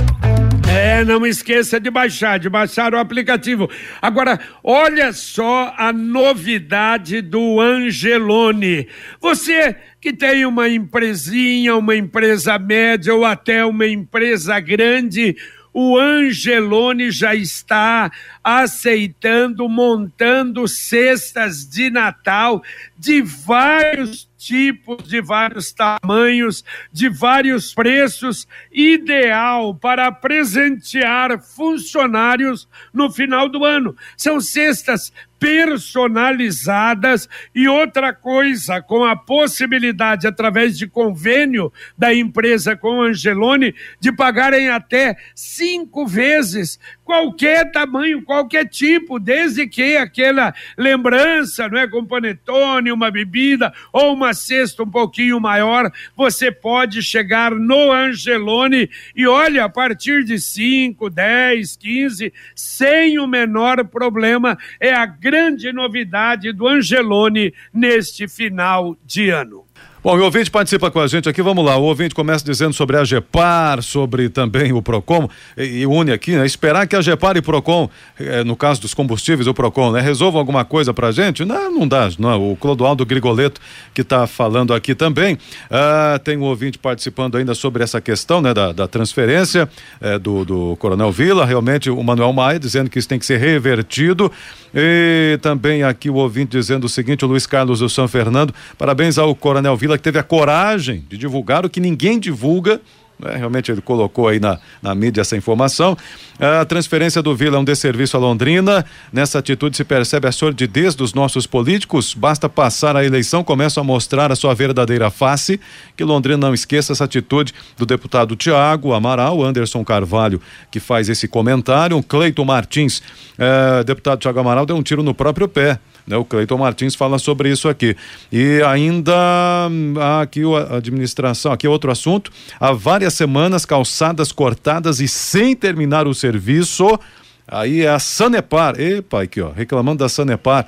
É, 0.68 1.04
não 1.04 1.26
esqueça 1.26 1.78
de 1.78 1.90
baixar, 1.90 2.38
de 2.38 2.48
baixar 2.48 2.94
o 2.94 2.98
aplicativo. 2.98 3.68
Agora, 4.00 4.40
olha 4.62 5.12
só 5.12 5.74
a 5.76 5.92
novidade 5.92 7.20
do 7.20 7.60
Angelone. 7.60 8.88
Você 9.20 9.76
que 10.00 10.12
tem 10.12 10.44
uma 10.44 10.68
empresinha, 10.68 11.76
uma 11.76 11.94
empresa 11.94 12.58
média 12.58 13.14
ou 13.14 13.24
até 13.24 13.64
uma 13.64 13.86
empresa 13.86 14.58
grande, 14.60 15.36
o 15.72 15.96
Angelone 15.96 17.10
já 17.10 17.34
está 17.34 18.10
aceitando, 18.44 19.68
montando 19.68 20.68
cestas 20.68 21.66
de 21.66 21.88
Natal 21.88 22.62
de 23.02 23.20
vários 23.20 24.30
tipos, 24.38 25.08
de 25.08 25.20
vários 25.20 25.72
tamanhos, 25.72 26.64
de 26.92 27.08
vários 27.08 27.74
preços, 27.74 28.46
ideal 28.70 29.74
para 29.74 30.12
presentear 30.12 31.42
funcionários 31.42 32.68
no 32.94 33.10
final 33.10 33.48
do 33.48 33.64
ano. 33.64 33.96
São 34.16 34.40
cestas 34.40 35.12
personalizadas 35.36 37.28
e 37.52 37.66
outra 37.66 38.14
coisa, 38.14 38.80
com 38.80 39.04
a 39.04 39.16
possibilidade, 39.16 40.28
através 40.28 40.78
de 40.78 40.86
convênio 40.86 41.72
da 41.98 42.14
empresa 42.14 42.76
com 42.76 43.02
Angelone, 43.02 43.74
de 43.98 44.12
pagarem 44.12 44.68
até 44.68 45.16
cinco 45.34 46.06
vezes 46.06 46.78
qualquer 47.04 47.70
tamanho, 47.70 48.22
qualquer 48.22 48.68
tipo, 48.68 49.18
desde 49.18 49.66
que 49.66 49.96
aquela 49.96 50.54
lembrança, 50.76 51.68
não 51.68 51.78
é, 51.78 51.86
com 51.86 52.04
panetone, 52.04 52.92
uma 52.92 53.10
bebida 53.10 53.72
ou 53.92 54.14
uma 54.14 54.32
cesta 54.34 54.82
um 54.82 54.90
pouquinho 54.90 55.40
maior, 55.40 55.90
você 56.16 56.50
pode 56.50 57.02
chegar 57.02 57.50
no 57.52 57.90
Angelone 57.90 58.88
e 59.14 59.26
olha, 59.26 59.64
a 59.64 59.68
partir 59.68 60.24
de 60.24 60.38
5, 60.38 61.10
10, 61.10 61.76
15, 61.76 62.32
sem 62.54 63.18
o 63.18 63.26
menor 63.26 63.84
problema, 63.86 64.56
é 64.80 64.92
a 64.92 65.06
grande 65.06 65.72
novidade 65.72 66.52
do 66.52 66.66
Angelone 66.66 67.52
neste 67.72 68.28
final 68.28 68.96
de 69.04 69.30
ano. 69.30 69.61
Bom, 70.04 70.18
o 70.18 70.24
ouvinte 70.24 70.50
participa 70.50 70.90
com 70.90 70.98
a 70.98 71.06
gente 71.06 71.28
aqui, 71.28 71.40
vamos 71.40 71.64
lá. 71.64 71.76
O 71.76 71.84
ouvinte 71.84 72.12
começa 72.12 72.44
dizendo 72.44 72.72
sobre 72.72 72.96
a 72.96 73.04
GEPAR, 73.04 73.80
sobre 73.82 74.28
também 74.28 74.72
o 74.72 74.82
PROCON, 74.82 75.28
e, 75.56 75.62
e 75.62 75.86
une 75.86 76.10
aqui, 76.10 76.32
né? 76.32 76.44
Esperar 76.44 76.88
que 76.88 76.96
a 76.96 77.00
GEPAR 77.00 77.36
e 77.36 77.40
PROCON, 77.40 77.88
eh, 78.18 78.42
no 78.42 78.56
caso 78.56 78.80
dos 78.80 78.94
combustíveis, 78.94 79.46
o 79.46 79.54
PROCON, 79.54 79.92
né? 79.92 80.00
Resolvam 80.00 80.40
alguma 80.40 80.64
coisa 80.64 80.92
pra 80.92 81.12
gente? 81.12 81.44
Não, 81.44 81.70
não 81.70 81.86
dá, 81.86 82.10
não. 82.18 82.50
O 82.50 82.56
Clodoaldo 82.56 83.06
Grigoleto 83.06 83.60
que 83.94 84.00
está 84.00 84.26
falando 84.26 84.74
aqui 84.74 84.92
também. 84.92 85.38
Ah, 85.70 86.20
tem 86.24 86.36
um 86.36 86.42
ouvinte 86.42 86.78
participando 86.78 87.36
ainda 87.36 87.54
sobre 87.54 87.84
essa 87.84 88.00
questão, 88.00 88.42
né? 88.42 88.52
Da, 88.52 88.72
da 88.72 88.88
transferência 88.88 89.68
eh, 90.00 90.18
do, 90.18 90.44
do 90.44 90.76
Coronel 90.80 91.12
Vila, 91.12 91.46
realmente 91.46 91.88
o 91.88 92.02
Manuel 92.02 92.32
Maia 92.32 92.58
dizendo 92.58 92.90
que 92.90 92.98
isso 92.98 93.08
tem 93.08 93.20
que 93.20 93.26
ser 93.26 93.38
revertido. 93.38 94.32
E 94.74 95.38
também 95.42 95.84
aqui 95.84 96.10
o 96.10 96.14
ouvinte 96.14 96.50
dizendo 96.50 96.84
o 96.84 96.88
seguinte, 96.88 97.24
o 97.24 97.28
Luiz 97.28 97.46
Carlos 97.46 97.80
do 97.80 97.88
São 97.88 98.08
Fernando, 98.08 98.52
parabéns 98.76 99.16
ao 99.16 99.32
Coronel 99.34 99.76
Vila 99.76 99.91
que 99.96 100.04
teve 100.04 100.18
a 100.18 100.22
coragem 100.22 101.04
de 101.08 101.16
divulgar 101.16 101.64
o 101.64 101.70
que 101.70 101.80
ninguém 101.80 102.18
divulga. 102.18 102.80
Né? 103.22 103.36
Realmente 103.36 103.70
ele 103.70 103.80
colocou 103.80 104.26
aí 104.28 104.40
na, 104.40 104.58
na 104.82 104.94
mídia 104.94 105.20
essa 105.20 105.36
informação. 105.36 105.96
A 106.38 106.64
transferência 106.64 107.22
do 107.22 107.34
Vila 107.36 107.56
é 107.56 107.60
um 107.60 107.64
desserviço 107.64 108.16
à 108.16 108.20
Londrina. 108.20 108.84
Nessa 109.12 109.38
atitude 109.38 109.76
se 109.76 109.84
percebe 109.84 110.26
a 110.26 110.32
sordidez 110.32 110.94
dos 110.94 111.14
nossos 111.14 111.46
políticos. 111.46 112.14
Basta 112.14 112.48
passar 112.48 112.96
a 112.96 113.04
eleição, 113.04 113.44
começam 113.44 113.82
a 113.82 113.84
mostrar 113.84 114.32
a 114.32 114.36
sua 114.36 114.54
verdadeira 114.54 115.08
face. 115.10 115.60
Que 115.96 116.02
Londrina 116.02 116.38
não 116.38 116.54
esqueça 116.54 116.92
essa 116.92 117.04
atitude 117.04 117.54
do 117.76 117.86
deputado 117.86 118.34
Tiago 118.34 118.92
Amaral, 118.92 119.42
Anderson 119.42 119.84
Carvalho, 119.84 120.40
que 120.70 120.80
faz 120.80 121.08
esse 121.08 121.28
comentário. 121.28 122.02
Cleiton 122.02 122.44
Martins, 122.44 123.02
eh, 123.38 123.84
deputado 123.84 124.18
Tiago 124.18 124.40
Amaral, 124.40 124.66
deu 124.66 124.76
um 124.76 124.82
tiro 124.82 125.02
no 125.02 125.14
próprio 125.14 125.46
pé. 125.46 125.78
Né? 126.06 126.16
O 126.16 126.24
Cleiton 126.24 126.58
Martins 126.58 126.94
fala 126.94 127.18
sobre 127.18 127.50
isso 127.50 127.68
aqui. 127.68 127.96
E 128.30 128.60
ainda 128.66 129.68
hum, 129.70 129.94
aqui 130.20 130.42
a 130.42 130.76
administração, 130.76 131.52
aqui 131.52 131.66
é 131.66 131.70
outro 131.70 131.90
assunto. 131.90 132.30
Há 132.58 132.72
várias 132.72 133.14
semanas 133.14 133.64
calçadas 133.64 134.32
cortadas 134.32 135.00
e 135.00 135.08
sem 135.08 135.54
terminar 135.54 136.06
o 136.06 136.14
serviço. 136.14 136.98
Aí 137.46 137.82
é 137.82 137.88
a 137.88 137.98
Sanepar. 137.98 138.80
Epa, 138.80 139.22
aqui 139.22 139.40
ó, 139.40 139.50
reclamando 139.50 139.98
da 139.98 140.08
Sanepar. 140.08 140.66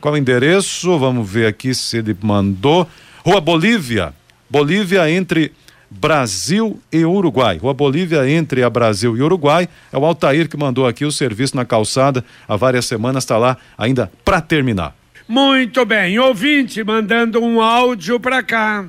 Qual 0.00 0.14
o 0.14 0.16
endereço? 0.16 0.98
Vamos 0.98 1.28
ver 1.28 1.46
aqui 1.46 1.74
se 1.74 1.98
ele 1.98 2.16
mandou. 2.22 2.88
Rua 3.24 3.40
Bolívia. 3.40 4.14
Bolívia 4.48 5.10
entre 5.10 5.52
Brasil 5.90 6.78
e 6.92 7.04
Uruguai. 7.04 7.58
Rua 7.58 7.74
Bolívia 7.74 8.28
entre 8.28 8.62
a 8.62 8.70
Brasil 8.70 9.16
e 9.16 9.22
Uruguai. 9.22 9.68
É 9.92 9.98
o 9.98 10.04
Altair 10.04 10.48
que 10.48 10.56
mandou 10.56 10.86
aqui 10.86 11.04
o 11.04 11.12
serviço 11.12 11.56
na 11.56 11.64
calçada 11.64 12.24
há 12.48 12.56
várias 12.56 12.86
semanas, 12.86 13.24
está 13.24 13.38
lá 13.38 13.56
ainda 13.76 14.10
para 14.24 14.40
terminar. 14.40 14.94
Muito 15.28 15.84
bem, 15.84 16.18
ouvinte 16.18 16.84
mandando 16.84 17.40
um 17.40 17.60
áudio 17.60 18.20
para 18.20 18.42
cá. 18.42 18.84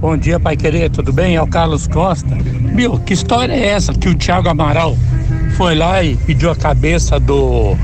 Bom 0.00 0.16
dia, 0.18 0.38
Pai 0.38 0.54
Querer, 0.54 0.90
tudo 0.90 1.12
bem? 1.12 1.36
É 1.36 1.40
o 1.40 1.46
Carlos 1.46 1.86
Costa. 1.86 2.36
Meu, 2.74 2.98
que 3.00 3.14
história 3.14 3.54
é 3.54 3.68
essa 3.68 3.94
que 3.94 4.08
o 4.08 4.14
Thiago 4.14 4.50
Amaral 4.50 4.94
foi 5.56 5.74
lá 5.74 6.02
e 6.02 6.16
pediu 6.16 6.50
a 6.50 6.56
cabeça 6.56 7.18
do 7.18 7.74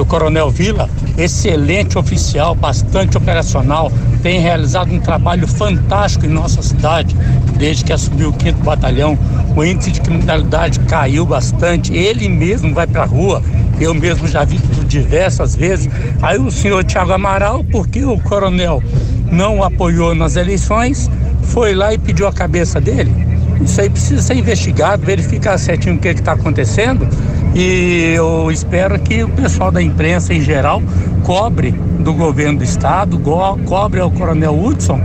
do 0.00 0.06
Coronel 0.06 0.48
Vila, 0.48 0.88
excelente 1.18 1.98
oficial, 1.98 2.54
bastante 2.54 3.18
operacional, 3.18 3.92
tem 4.22 4.40
realizado 4.40 4.90
um 4.90 4.98
trabalho 4.98 5.46
fantástico 5.46 6.24
em 6.24 6.28
nossa 6.30 6.62
cidade, 6.62 7.14
desde 7.58 7.84
que 7.84 7.92
assumiu 7.92 8.30
o 8.30 8.42
5 8.42 8.64
Batalhão. 8.64 9.18
O 9.54 9.62
índice 9.62 9.90
de 9.90 10.00
criminalidade 10.00 10.80
caiu 10.80 11.26
bastante, 11.26 11.92
ele 11.92 12.30
mesmo 12.30 12.72
vai 12.72 12.86
para 12.86 13.02
a 13.02 13.04
rua, 13.04 13.42
eu 13.78 13.92
mesmo 13.92 14.26
já 14.26 14.42
vi 14.42 14.56
diversas 14.86 15.54
vezes. 15.54 15.90
Aí 16.22 16.38
o 16.38 16.50
senhor 16.50 16.82
Tiago 16.82 17.12
Amaral, 17.12 17.62
porque 17.64 18.02
o 18.02 18.18
coronel 18.20 18.82
não 19.30 19.62
apoiou 19.62 20.14
nas 20.14 20.34
eleições, 20.34 21.10
foi 21.42 21.74
lá 21.74 21.92
e 21.92 21.98
pediu 21.98 22.26
a 22.26 22.32
cabeça 22.32 22.80
dele. 22.80 23.14
Isso 23.62 23.78
aí 23.78 23.90
precisa 23.90 24.22
ser 24.22 24.36
investigado, 24.36 25.04
verificar 25.04 25.58
certinho 25.58 25.96
o 25.96 25.98
que 25.98 26.08
está 26.08 26.32
acontecendo 26.32 27.06
e 27.54 28.14
eu 28.16 28.50
espero 28.50 28.98
que 28.98 29.24
o 29.24 29.28
pessoal 29.28 29.70
da 29.70 29.82
imprensa 29.82 30.32
em 30.32 30.40
geral 30.40 30.82
cobre 31.24 31.72
do 31.72 32.12
governo 32.12 32.58
do 32.58 32.64
estado, 32.64 33.18
cobre 33.66 34.00
ao 34.00 34.10
Coronel 34.10 34.58
Hudson 34.58 35.00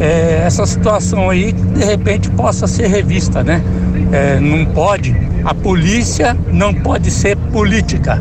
é, 0.00 0.42
essa 0.44 0.66
situação 0.66 1.30
aí 1.30 1.52
de 1.52 1.84
repente 1.84 2.30
possa 2.30 2.66
ser 2.66 2.86
revista, 2.88 3.42
né? 3.42 3.62
É, 4.12 4.38
não 4.38 4.64
pode, 4.66 5.14
a 5.44 5.54
polícia 5.54 6.36
não 6.52 6.72
pode 6.72 7.10
ser 7.10 7.36
política. 7.36 8.20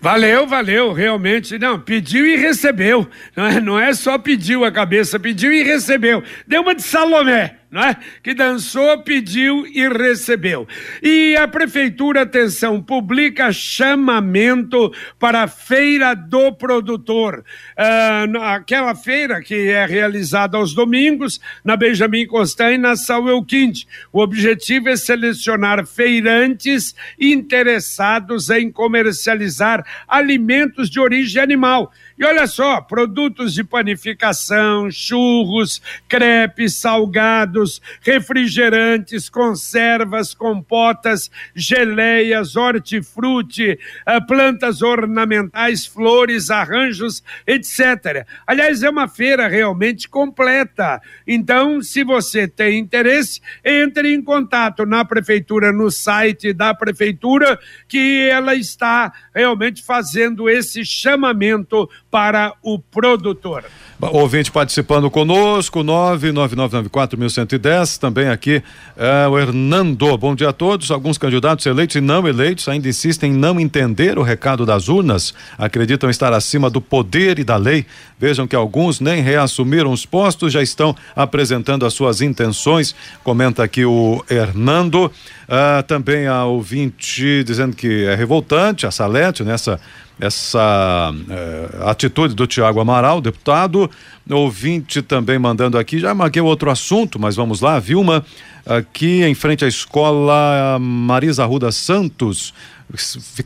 Valeu, 0.00 0.46
valeu, 0.46 0.92
realmente. 0.92 1.58
Não, 1.58 1.80
pediu 1.80 2.26
e 2.26 2.36
recebeu. 2.36 3.08
Não 3.34 3.46
é, 3.46 3.60
não 3.60 3.80
é 3.80 3.94
só 3.94 4.18
pediu 4.18 4.64
a 4.64 4.70
cabeça, 4.70 5.18
pediu 5.18 5.50
e 5.50 5.62
recebeu. 5.62 6.22
Deu 6.46 6.60
uma 6.60 6.74
de 6.74 6.82
Salomé 6.82 7.56
é? 7.82 7.96
que 8.22 8.34
dançou, 8.34 9.02
pediu 9.02 9.66
e 9.66 9.88
recebeu. 9.88 10.66
E 11.02 11.36
a 11.36 11.48
prefeitura, 11.48 12.22
atenção, 12.22 12.82
publica 12.82 13.52
chamamento 13.52 14.92
para 15.18 15.42
a 15.42 15.48
Feira 15.48 16.14
do 16.14 16.52
Produtor. 16.52 17.44
Uh, 17.78 18.38
aquela 18.42 18.94
feira 18.94 19.42
que 19.42 19.68
é 19.68 19.86
realizada 19.86 20.56
aos 20.56 20.74
domingos 20.74 21.40
na 21.64 21.76
Benjamin 21.76 22.26
Constant 22.26 22.74
e 22.74 22.78
na 22.78 22.96
Samuel 22.96 23.42
Quinte. 23.44 23.86
O 24.12 24.20
objetivo 24.20 24.88
é 24.88 24.96
selecionar 24.96 25.86
feirantes 25.86 26.94
interessados 27.18 28.50
em 28.50 28.70
comercializar 28.70 29.84
alimentos 30.08 30.88
de 30.90 31.00
origem 31.00 31.42
animal 31.42 31.92
e 32.16 32.24
olha 32.24 32.46
só, 32.46 32.80
produtos 32.80 33.54
de 33.54 33.64
panificação, 33.64 34.88
churros, 34.90 35.82
crepes, 36.08 36.76
salgados, 36.76 37.82
refrigerantes, 38.00 39.28
conservas, 39.28 40.32
compotas, 40.32 41.30
geleias, 41.54 42.54
hortifruti, 42.54 43.78
eh, 44.06 44.20
plantas 44.20 44.80
ornamentais, 44.80 45.86
flores, 45.86 46.50
arranjos, 46.50 47.22
etc. 47.46 48.24
Aliás, 48.46 48.82
é 48.84 48.90
uma 48.90 49.08
feira 49.08 49.48
realmente 49.48 50.08
completa. 50.08 51.02
Então, 51.26 51.82
se 51.82 52.04
você 52.04 52.46
tem 52.46 52.78
interesse, 52.78 53.40
entre 53.64 54.14
em 54.14 54.22
contato 54.22 54.86
na 54.86 55.04
prefeitura, 55.04 55.72
no 55.72 55.90
site 55.90 56.52
da 56.52 56.72
prefeitura, 56.72 57.58
que 57.88 58.28
ela 58.30 58.54
está 58.54 59.12
realmente 59.34 59.82
fazendo 59.82 60.48
esse 60.48 60.84
chamamento 60.84 61.88
para 62.14 62.54
o 62.62 62.78
produtor. 62.78 63.64
Ouvinte 64.00 64.52
participando 64.52 65.10
conosco, 65.10 65.80
999941110, 65.80 67.98
também 67.98 68.28
aqui 68.28 68.62
é, 68.96 69.26
o 69.26 69.36
Hernando. 69.36 70.16
Bom 70.16 70.32
dia 70.32 70.50
a 70.50 70.52
todos. 70.52 70.92
Alguns 70.92 71.18
candidatos 71.18 71.66
eleitos 71.66 71.96
e 71.96 72.00
não 72.00 72.28
eleitos 72.28 72.68
ainda 72.68 72.88
insistem 72.88 73.32
em 73.32 73.36
não 73.36 73.58
entender 73.58 74.16
o 74.16 74.22
recado 74.22 74.64
das 74.64 74.88
urnas, 74.88 75.34
acreditam 75.58 76.08
estar 76.08 76.32
acima 76.32 76.70
do 76.70 76.80
poder 76.80 77.40
e 77.40 77.44
da 77.44 77.56
lei. 77.56 77.84
Vejam 78.16 78.46
que 78.46 78.54
alguns 78.54 79.00
nem 79.00 79.20
reassumiram 79.20 79.90
os 79.90 80.06
postos, 80.06 80.52
já 80.52 80.62
estão 80.62 80.94
apresentando 81.16 81.84
as 81.84 81.94
suas 81.94 82.20
intenções. 82.20 82.94
Comenta 83.24 83.64
aqui 83.64 83.84
o 83.84 84.24
Hernando. 84.30 85.10
Ah, 85.48 85.84
também 85.86 86.26
a 86.26 86.44
ouvinte 86.44 87.44
dizendo 87.44 87.76
que 87.76 88.04
é 88.04 88.14
revoltante 88.14 88.86
a 88.86 88.90
Salete 88.90 89.42
nessa 89.42 89.78
essa 90.20 91.12
eh, 91.28 91.68
atitude 91.86 92.34
do 92.34 92.46
Tiago 92.46 92.80
Amaral, 92.80 93.20
deputado. 93.20 93.90
Ouvinte 94.30 95.02
também 95.02 95.38
mandando 95.38 95.76
aqui, 95.76 95.98
já 95.98 96.14
marquei 96.14 96.40
outro 96.40 96.70
assunto, 96.70 97.18
mas 97.18 97.36
vamos 97.36 97.60
lá, 97.60 97.78
Vilma, 97.78 98.24
aqui 98.64 99.22
em 99.22 99.34
frente 99.34 99.64
à 99.64 99.68
escola 99.68 100.78
Marisa 100.80 101.44
Ruda 101.44 101.70
Santos, 101.70 102.54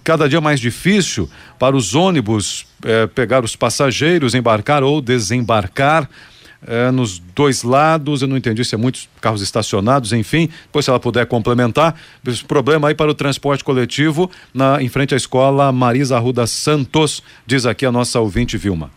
cada 0.05 0.29
dia 0.29 0.41
mais 0.41 0.61
difícil 0.61 1.29
para 1.59 1.75
os 1.75 1.95
ônibus 1.95 2.67
eh, 2.85 3.07
pegar 3.09 3.45
os 3.45 3.57
passageiros, 3.57 4.35
embarcar 4.35 4.83
ou 4.85 5.01
desembarcar. 5.01 6.09
É, 6.67 6.91
nos 6.91 7.19
dois 7.19 7.63
lados. 7.63 8.23
Eu 8.23 8.29
não 8.29 8.37
entendi 8.37 8.65
se 8.65 8.75
é 8.75 8.79
muitos 8.79 9.09
carros 9.21 9.43
estacionados, 9.43 10.13
enfim. 10.13 10.49
Depois, 10.65 10.85
se 10.85 10.91
ela 10.91 11.01
puder 11.01 11.27
complementar. 11.27 11.95
Esse 12.27 12.45
problema 12.45 12.89
aí 12.89 12.95
para 12.95 13.11
o 13.11 13.15
transporte 13.15 13.65
coletivo 13.65 14.31
na, 14.53 14.83
em 14.83 14.89
frente 14.89 15.15
à 15.15 15.17
escola 15.17 15.73
Marisa 15.73 16.17
Arruda 16.17 16.47
Santos, 16.47 17.23
diz 17.47 17.67
aqui 17.67 17.87
a 17.87 17.93
nossa 17.93 18.21
ouvinte 18.21 18.57
Vilma. 18.57 18.91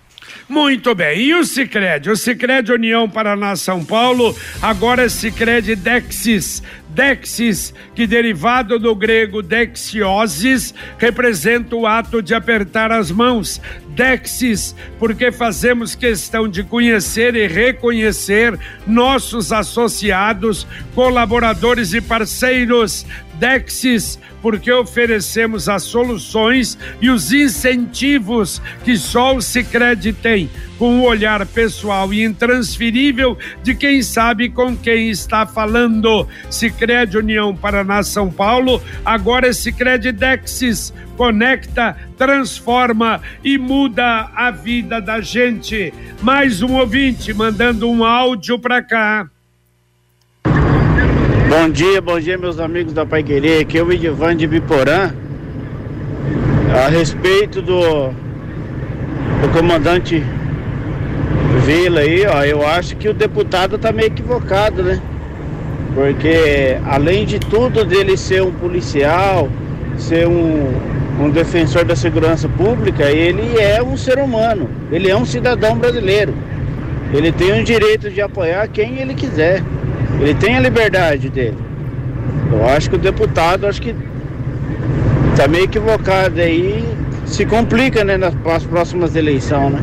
Muito 0.47 0.93
bem. 0.93 1.19
E 1.19 1.33
o 1.33 1.45
Sicredi? 1.45 2.09
O 2.09 2.15
Sicredi 2.15 2.71
União 2.71 3.09
Paraná 3.09 3.55
São 3.55 3.83
Paulo, 3.83 4.35
agora 4.61 5.03
é 5.03 5.09
Sicredi 5.09 5.75
Dexis. 5.75 6.61
Dexis, 6.93 7.73
que 7.95 8.05
derivado 8.05 8.77
do 8.77 8.93
grego 8.93 9.41
dexiosis, 9.41 10.73
representa 10.97 11.75
o 11.75 11.87
ato 11.87 12.21
de 12.21 12.33
apertar 12.33 12.91
as 12.91 13.09
mãos. 13.09 13.61
Dexis, 13.89 14.75
porque 14.99 15.31
fazemos 15.31 15.95
questão 15.95 16.47
de 16.47 16.63
conhecer 16.63 17.35
e 17.35 17.47
reconhecer 17.47 18.57
nossos 18.85 19.51
associados, 19.51 20.67
colaboradores 20.93 21.93
e 21.93 22.01
parceiros. 22.01 23.05
Dexis, 23.41 24.19
porque 24.39 24.71
oferecemos 24.71 25.67
as 25.67 25.81
soluções 25.81 26.77
e 27.01 27.09
os 27.09 27.33
incentivos 27.33 28.61
que 28.85 28.95
só 28.95 29.35
o 29.35 29.41
Sicredi 29.41 30.13
tem, 30.13 30.47
com 30.77 30.99
o 30.99 31.05
olhar 31.05 31.43
pessoal 31.47 32.13
e 32.13 32.23
intransferível 32.23 33.35
de 33.63 33.73
quem 33.73 34.03
sabe 34.03 34.47
com 34.47 34.77
quem 34.77 35.09
está 35.09 35.47
falando. 35.47 36.27
Sicredi 36.51 37.17
União 37.17 37.55
Paraná 37.55 38.03
São 38.03 38.29
Paulo, 38.29 38.79
agora 39.03 39.47
é 39.47 39.53
Sicredi 39.53 40.11
Dexis, 40.11 40.93
conecta, 41.17 41.97
transforma 42.19 43.21
e 43.43 43.57
muda 43.57 44.29
a 44.35 44.51
vida 44.51 45.01
da 45.01 45.19
gente. 45.19 45.91
Mais 46.21 46.61
um 46.61 46.75
ouvinte 46.75 47.33
mandando 47.33 47.89
um 47.89 48.05
áudio 48.05 48.59
para 48.59 48.83
cá. 48.83 49.27
Bom 51.51 51.69
dia, 51.69 51.99
bom 51.99 52.17
dia, 52.17 52.37
meus 52.37 52.61
amigos 52.61 52.93
da 52.93 53.05
Pai 53.05 53.21
Querer. 53.21 53.59
Aqui 53.59 53.77
é 53.77 53.83
o 53.83 53.91
Edivan 53.91 54.37
de 54.37 54.47
Biporã. 54.47 55.11
A 56.73 56.87
respeito 56.87 57.61
do, 57.61 58.07
do 58.07 59.49
comandante 59.51 60.23
Vila 61.65 61.99
aí, 61.99 62.25
ó, 62.25 62.45
eu 62.45 62.65
acho 62.65 62.95
que 62.95 63.09
o 63.09 63.13
deputado 63.13 63.77
tá 63.77 63.91
meio 63.91 64.07
equivocado, 64.07 64.81
né? 64.81 65.01
Porque 65.93 66.77
além 66.85 67.25
de 67.25 67.37
tudo 67.37 67.83
dele 67.83 68.15
ser 68.15 68.41
um 68.43 68.53
policial, 68.53 69.49
ser 69.97 70.29
um, 70.29 70.71
um 71.19 71.29
defensor 71.29 71.83
da 71.83 71.97
segurança 71.97 72.47
pública, 72.47 73.11
ele 73.11 73.59
é 73.59 73.83
um 73.83 73.97
ser 73.97 74.19
humano, 74.19 74.69
ele 74.89 75.09
é 75.09 75.17
um 75.17 75.25
cidadão 75.25 75.77
brasileiro. 75.77 76.33
Ele 77.13 77.29
tem 77.29 77.59
o 77.59 77.63
direito 77.65 78.09
de 78.09 78.21
apoiar 78.21 78.69
quem 78.69 78.99
ele 78.99 79.13
quiser. 79.13 79.61
Ele 80.21 80.35
tem 80.35 80.55
a 80.55 80.59
liberdade 80.59 81.29
dele. 81.29 81.57
Eu 82.51 82.67
acho 82.67 82.89
que 82.89 82.95
o 82.95 82.99
deputado, 82.99 83.65
acho 83.65 83.81
que 83.81 83.95
tá 85.35 85.47
meio 85.47 85.63
equivocado 85.63 86.39
aí, 86.39 86.83
se 87.25 87.45
complica, 87.45 88.03
né, 88.03 88.17
nas 88.17 88.35
próximas 88.35 89.15
eleições, 89.15 89.73
né? 89.73 89.79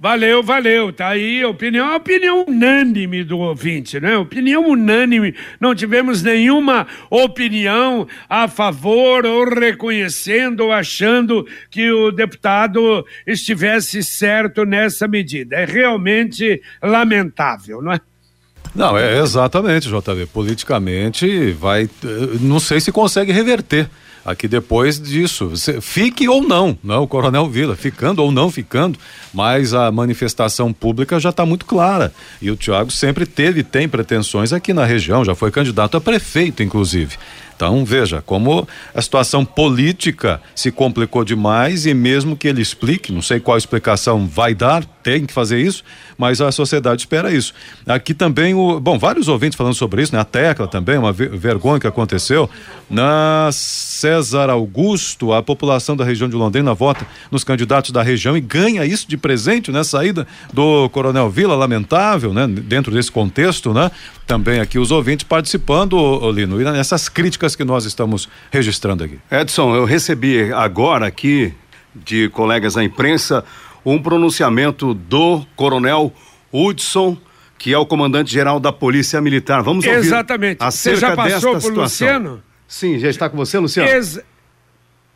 Valeu, 0.00 0.44
valeu. 0.44 0.92
Tá 0.92 1.08
aí 1.08 1.42
a 1.42 1.48
opinião, 1.48 1.88
a 1.88 1.96
opinião 1.96 2.44
unânime 2.46 3.24
do 3.24 3.38
ouvinte, 3.38 3.98
né? 3.98 4.16
Opinião 4.16 4.68
unânime. 4.68 5.34
Não 5.60 5.74
tivemos 5.74 6.22
nenhuma 6.22 6.86
opinião 7.10 8.06
a 8.28 8.46
favor 8.46 9.26
ou 9.26 9.44
reconhecendo 9.44 10.60
ou 10.60 10.72
achando 10.72 11.44
que 11.68 11.90
o 11.90 12.12
deputado 12.12 13.04
estivesse 13.26 14.00
certo 14.04 14.64
nessa 14.64 15.08
medida. 15.08 15.56
É 15.56 15.64
realmente 15.64 16.62
lamentável, 16.80 17.82
não 17.82 17.92
é? 17.92 18.00
Não, 18.74 18.96
é 18.96 19.18
exatamente, 19.18 19.88
JV. 19.88 20.26
Politicamente 20.26 21.52
vai. 21.52 21.84
Eh, 21.84 21.88
não 22.40 22.60
sei 22.60 22.80
se 22.80 22.92
consegue 22.92 23.32
reverter 23.32 23.88
aqui 24.24 24.46
depois 24.46 25.00
disso. 25.00 25.52
Fique 25.80 26.28
ou 26.28 26.42
não, 26.42 26.76
não, 26.82 27.02
o 27.02 27.08
Coronel 27.08 27.48
Vila, 27.48 27.74
ficando 27.74 28.22
ou 28.22 28.30
não 28.30 28.50
ficando, 28.50 28.98
mas 29.32 29.72
a 29.72 29.90
manifestação 29.90 30.72
pública 30.72 31.18
já 31.18 31.30
está 31.30 31.46
muito 31.46 31.64
clara. 31.64 32.12
E 32.40 32.50
o 32.50 32.56
Tiago 32.56 32.90
sempre 32.90 33.24
teve 33.24 33.60
e 33.60 33.64
tem 33.64 33.88
pretensões 33.88 34.52
aqui 34.52 34.72
na 34.72 34.84
região, 34.84 35.24
já 35.24 35.34
foi 35.34 35.50
candidato 35.50 35.96
a 35.96 36.00
prefeito, 36.00 36.62
inclusive. 36.62 37.16
Então, 37.58 37.84
veja 37.84 38.22
como 38.24 38.68
a 38.94 39.02
situação 39.02 39.44
política 39.44 40.40
se 40.54 40.70
complicou 40.70 41.24
demais 41.24 41.86
e 41.86 41.92
mesmo 41.92 42.36
que 42.36 42.46
ele 42.46 42.62
explique, 42.62 43.10
não 43.10 43.20
sei 43.20 43.40
qual 43.40 43.58
explicação 43.58 44.28
vai 44.28 44.54
dar, 44.54 44.84
tem 45.02 45.26
que 45.26 45.32
fazer 45.32 45.58
isso, 45.58 45.82
mas 46.16 46.40
a 46.40 46.52
sociedade 46.52 47.00
espera 47.00 47.32
isso. 47.32 47.52
Aqui 47.84 48.14
também 48.14 48.54
o, 48.54 48.78
bom, 48.78 48.96
vários 48.96 49.26
ouvintes 49.26 49.56
falando 49.56 49.74
sobre 49.74 50.02
isso, 50.02 50.14
né? 50.14 50.20
A 50.20 50.24
Tecla 50.24 50.68
também, 50.68 50.98
uma 50.98 51.12
vergonha 51.12 51.80
que 51.80 51.86
aconteceu 51.86 52.48
na 52.88 53.48
César 53.52 54.50
Augusto, 54.50 55.32
a 55.32 55.42
população 55.42 55.96
da 55.96 56.04
região 56.04 56.28
de 56.28 56.36
Londrina 56.36 56.74
vota 56.74 57.06
nos 57.30 57.42
candidatos 57.42 57.90
da 57.90 58.02
região 58.02 58.36
e 58.36 58.40
ganha 58.40 58.84
isso 58.84 59.08
de 59.08 59.16
presente, 59.16 59.72
né? 59.72 59.82
Saída 59.82 60.26
do 60.52 60.88
Coronel 60.90 61.28
Vila, 61.28 61.56
lamentável, 61.56 62.32
né? 62.32 62.46
Dentro 62.46 62.92
desse 62.92 63.10
contexto, 63.10 63.72
né? 63.72 63.90
Também 64.26 64.60
aqui 64.60 64.78
os 64.78 64.90
ouvintes 64.90 65.24
participando, 65.24 66.30
Lino, 66.30 66.60
e 66.60 66.64
nessas 66.64 67.08
críticas 67.08 67.47
que 67.56 67.64
nós 67.64 67.84
estamos 67.84 68.28
registrando 68.50 69.04
aqui. 69.04 69.18
Edson, 69.30 69.74
eu 69.74 69.84
recebi 69.84 70.52
agora 70.52 71.06
aqui 71.06 71.52
de 71.94 72.28
colegas 72.30 72.74
da 72.74 72.84
imprensa 72.84 73.44
um 73.84 74.00
pronunciamento 74.00 74.94
do 74.94 75.44
Coronel 75.56 76.12
Hudson, 76.52 77.16
que 77.58 77.72
é 77.72 77.78
o 77.78 77.86
comandante-geral 77.86 78.60
da 78.60 78.72
Polícia 78.72 79.20
Militar. 79.20 79.62
Vamos 79.62 79.84
ouvir 79.84 79.98
Exatamente. 79.98 80.58
Você 80.62 80.96
já 80.96 81.14
passou 81.14 81.58
por 81.58 81.72
Luciano? 81.72 82.42
Sim, 82.66 82.98
já 82.98 83.08
está 83.08 83.28
com 83.28 83.36
você, 83.36 83.58
Luciano? 83.58 83.88
Ex 83.88 84.20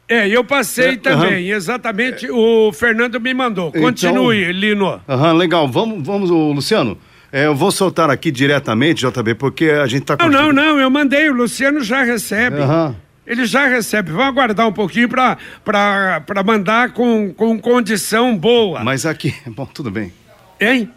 é, 0.09 0.29
eu 0.29 0.45
passei 0.45 0.91
é, 0.91 0.97
também, 0.97 1.51
uhum. 1.51 1.57
exatamente, 1.57 2.31
o 2.31 2.71
Fernando 2.73 3.19
me 3.19 3.33
mandou. 3.33 3.69
Então, 3.69 3.81
Continue, 3.81 4.43
então, 4.43 4.53
Lino. 4.53 5.01
Aham, 5.09 5.33
legal. 5.33 5.67
Vamos, 5.67 6.07
vamos, 6.07 6.29
Luciano. 6.29 6.99
É, 7.33 7.47
eu 7.47 7.55
vou 7.57 7.73
soltar 7.73 8.11
aqui 8.11 8.31
diretamente, 8.31 9.07
JB, 9.07 9.35
porque 9.37 9.71
a 9.71 9.87
gente 9.87 10.03
está... 10.03 10.17
Não, 10.21 10.29
não, 10.29 10.53
não, 10.53 10.79
eu 10.79 10.91
mandei, 10.91 11.31
o 11.31 11.33
Luciano 11.33 11.83
já 11.83 12.03
recebe. 12.03 12.61
Uhum. 12.61 12.95
Ele 13.27 13.47
já 13.47 13.67
recebe. 13.67 14.11
Vamos 14.11 14.27
aguardar 14.27 14.69
um 14.69 14.73
pouquinho 14.73 15.09
para 15.09 16.45
mandar 16.45 16.93
com, 16.93 17.33
com 17.33 17.59
condição 17.59 18.37
boa. 18.37 18.85
Mas 18.85 19.07
aqui, 19.07 19.35
bom, 19.49 19.65
tudo 19.65 19.91
bem. 19.91 20.13
Hein? 20.61 20.91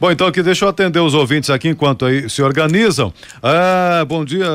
Bom, 0.00 0.10
então 0.10 0.26
aqui 0.26 0.42
deixa 0.42 0.64
eu 0.64 0.68
atender 0.70 0.98
os 0.98 1.12
ouvintes 1.12 1.50
aqui 1.50 1.68
enquanto 1.68 2.06
aí 2.06 2.26
se 2.30 2.40
organizam. 2.40 3.12
Ah, 3.42 4.02
bom 4.08 4.24
dia, 4.24 4.46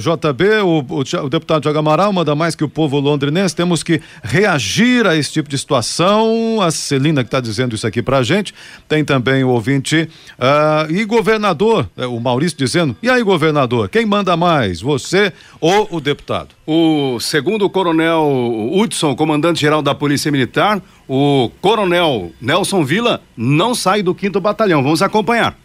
JB, 0.00 0.62
o, 0.64 0.78
o, 0.88 1.24
o 1.26 1.28
deputado 1.28 1.60
Tiago 1.60 1.78
Amaral 1.78 2.10
manda 2.14 2.34
mais 2.34 2.54
que 2.54 2.64
o 2.64 2.68
povo 2.68 2.98
londrinense. 2.98 3.54
Temos 3.54 3.82
que 3.82 4.00
reagir 4.22 5.06
a 5.06 5.14
esse 5.14 5.30
tipo 5.30 5.50
de 5.50 5.58
situação. 5.58 6.62
A 6.62 6.70
Celina 6.70 7.22
que 7.22 7.28
está 7.28 7.40
dizendo 7.40 7.74
isso 7.74 7.86
aqui 7.86 8.00
pra 8.00 8.22
gente. 8.22 8.54
Tem 8.88 9.04
também 9.04 9.44
o 9.44 9.50
ouvinte 9.50 10.08
ah, 10.38 10.86
e 10.88 11.04
governador, 11.04 11.86
é, 11.94 12.06
o 12.06 12.18
Maurício 12.18 12.56
dizendo, 12.56 12.96
e 13.02 13.10
aí 13.10 13.22
governador, 13.22 13.90
quem 13.90 14.06
manda 14.06 14.34
mais, 14.34 14.80
você 14.80 15.30
ou 15.60 15.88
o 15.90 16.00
deputado? 16.00 16.48
O 16.66 17.20
segundo 17.20 17.68
coronel 17.68 18.70
Hudson, 18.72 19.14
comandante-geral 19.14 19.82
da 19.82 19.94
Polícia 19.94 20.32
Militar, 20.32 20.80
o 21.08 21.50
coronel 21.60 22.32
Nelson 22.40 22.84
Vila 22.84 23.22
não 23.36 23.74
sai 23.74 24.02
do 24.02 24.14
quinto 24.14 24.40
batalhão. 24.40 24.82
Vamos 24.82 25.02
acompanhar. 25.02 25.56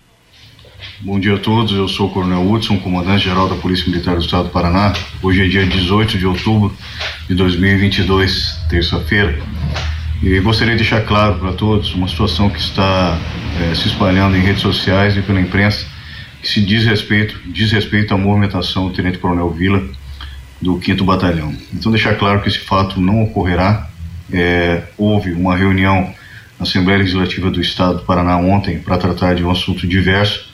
Bom 1.01 1.19
dia 1.19 1.35
a 1.35 1.39
todos, 1.39 1.73
eu 1.73 1.87
sou 1.87 2.07
o 2.07 2.09
Coronel 2.11 2.49
Hudson, 2.49 2.79
comandante-geral 2.79 3.47
da 3.47 3.55
Polícia 3.55 3.89
Militar 3.89 4.15
do 4.15 4.21
Estado 4.21 4.45
do 4.45 4.49
Paraná. 4.49 4.93
Hoje 5.21 5.43
é 5.43 5.47
dia 5.47 5.65
18 5.65 6.17
de 6.17 6.25
outubro 6.25 6.75
de 7.27 7.35
2022, 7.35 8.59
terça-feira. 8.69 9.39
E 10.23 10.39
gostaria 10.39 10.73
de 10.73 10.81
deixar 10.81 11.01
claro 11.01 11.39
para 11.39 11.53
todos 11.53 11.93
uma 11.95 12.07
situação 12.07 12.49
que 12.49 12.59
está 12.59 13.17
é, 13.59 13.75
se 13.75 13.87
espalhando 13.87 14.37
em 14.37 14.41
redes 14.41 14.61
sociais 14.61 15.17
e 15.17 15.21
pela 15.21 15.39
imprensa, 15.41 15.85
que 16.41 16.47
se 16.47 16.61
diz 16.61 16.85
respeito, 16.85 17.39
diz 17.47 17.71
respeito 17.71 18.13
à 18.13 18.17
movimentação 18.17 18.87
do 18.87 18.93
Tenente 18.93 19.17
Coronel 19.17 19.49
Vila 19.51 19.83
do 20.61 20.79
5 20.79 21.03
Batalhão. 21.03 21.55
Então, 21.73 21.91
deixar 21.91 22.15
claro 22.15 22.41
que 22.41 22.49
esse 22.49 22.59
fato 22.59 23.01
não 23.01 23.23
ocorrerá. 23.23 23.89
É, 24.33 24.83
houve 24.97 25.31
uma 25.31 25.55
reunião 25.55 26.13
na 26.59 26.63
Assembleia 26.63 26.99
Legislativa 26.99 27.49
do 27.49 27.59
Estado 27.59 27.99
do 27.99 28.05
Paraná 28.05 28.37
ontem 28.37 28.79
para 28.79 28.97
tratar 28.97 29.35
de 29.35 29.43
um 29.43 29.51
assunto 29.51 29.87
diverso 29.87 30.49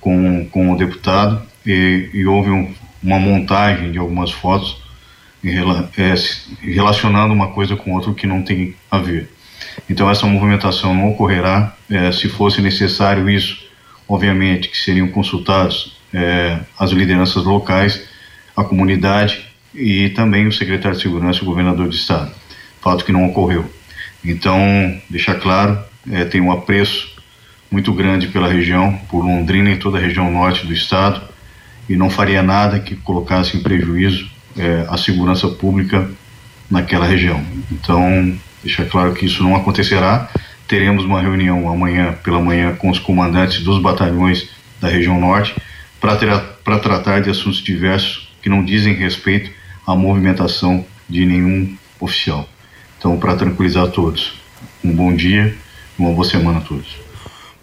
com, 0.00 0.46
com 0.50 0.72
o 0.72 0.76
deputado 0.76 1.42
e, 1.64 2.10
e 2.12 2.26
houve 2.26 2.50
um, 2.50 2.74
uma 3.02 3.18
montagem 3.18 3.92
de 3.92 3.98
algumas 3.98 4.30
fotos 4.30 4.82
é, 5.44 6.14
relacionando 6.60 7.34
uma 7.34 7.48
coisa 7.48 7.76
com 7.76 7.92
outra 7.92 8.12
que 8.14 8.26
não 8.26 8.42
tem 8.42 8.74
a 8.90 8.98
ver. 8.98 9.30
Então 9.88 10.10
essa 10.10 10.26
movimentação 10.26 10.94
não 10.94 11.10
ocorrerá. 11.10 11.76
É, 11.90 12.10
se 12.12 12.28
fosse 12.28 12.60
necessário 12.60 13.28
isso, 13.28 13.64
obviamente 14.08 14.68
que 14.68 14.76
seriam 14.76 15.08
consultados 15.08 15.96
é, 16.12 16.58
as 16.78 16.90
lideranças 16.90 17.44
locais 17.44 18.02
a 18.56 18.64
comunidade 18.64 19.44
e 19.74 20.10
também 20.10 20.46
o 20.46 20.52
secretário 20.52 20.96
de 20.96 21.02
Segurança 21.02 21.38
e 21.38 21.42
o 21.42 21.46
governador 21.46 21.88
do 21.88 21.94
Estado. 21.94 22.32
Fato 22.82 23.04
que 23.04 23.12
não 23.12 23.24
ocorreu. 23.26 23.70
Então, 24.24 24.58
deixar 25.08 25.36
claro, 25.36 25.78
é, 26.10 26.24
tenho 26.24 26.44
um 26.44 26.52
apreço 26.52 27.12
muito 27.70 27.92
grande 27.92 28.26
pela 28.26 28.48
região, 28.48 28.98
por 29.08 29.24
Londrina 29.24 29.70
e 29.70 29.76
toda 29.76 29.98
a 29.98 30.00
região 30.00 30.30
norte 30.30 30.66
do 30.66 30.72
estado, 30.72 31.22
e 31.88 31.96
não 31.96 32.10
faria 32.10 32.42
nada 32.42 32.78
que 32.78 32.94
colocasse 32.96 33.56
em 33.56 33.62
prejuízo 33.62 34.30
é, 34.56 34.84
a 34.88 34.96
segurança 34.96 35.48
pública 35.48 36.10
naquela 36.70 37.06
região. 37.06 37.42
Então, 37.70 38.36
deixar 38.62 38.86
claro 38.86 39.14
que 39.14 39.26
isso 39.26 39.42
não 39.42 39.56
acontecerá. 39.56 40.28
Teremos 40.68 41.04
uma 41.04 41.20
reunião 41.20 41.68
amanhã 41.68 42.14
pela 42.22 42.40
manhã 42.40 42.74
com 42.74 42.90
os 42.90 42.98
comandantes 42.98 43.62
dos 43.62 43.80
batalhões 43.80 44.48
da 44.80 44.88
região 44.88 45.18
norte 45.18 45.54
para 46.00 46.78
tratar 46.78 47.20
de 47.20 47.30
assuntos 47.30 47.62
diversos 47.62 48.28
que 48.42 48.48
não 48.48 48.64
dizem 48.64 48.94
respeito 48.94 49.50
à 49.86 49.94
movimentação 49.94 50.84
de 51.08 51.24
nenhum 51.24 51.76
oficial. 52.00 52.48
Então, 53.02 53.18
para 53.18 53.34
tranquilizar 53.34 53.88
todos, 53.88 54.34
um 54.84 54.94
bom 54.94 55.12
dia, 55.12 55.58
uma 55.98 56.12
boa 56.12 56.24
semana 56.24 56.58
a 56.58 56.60
todos. 56.60 56.86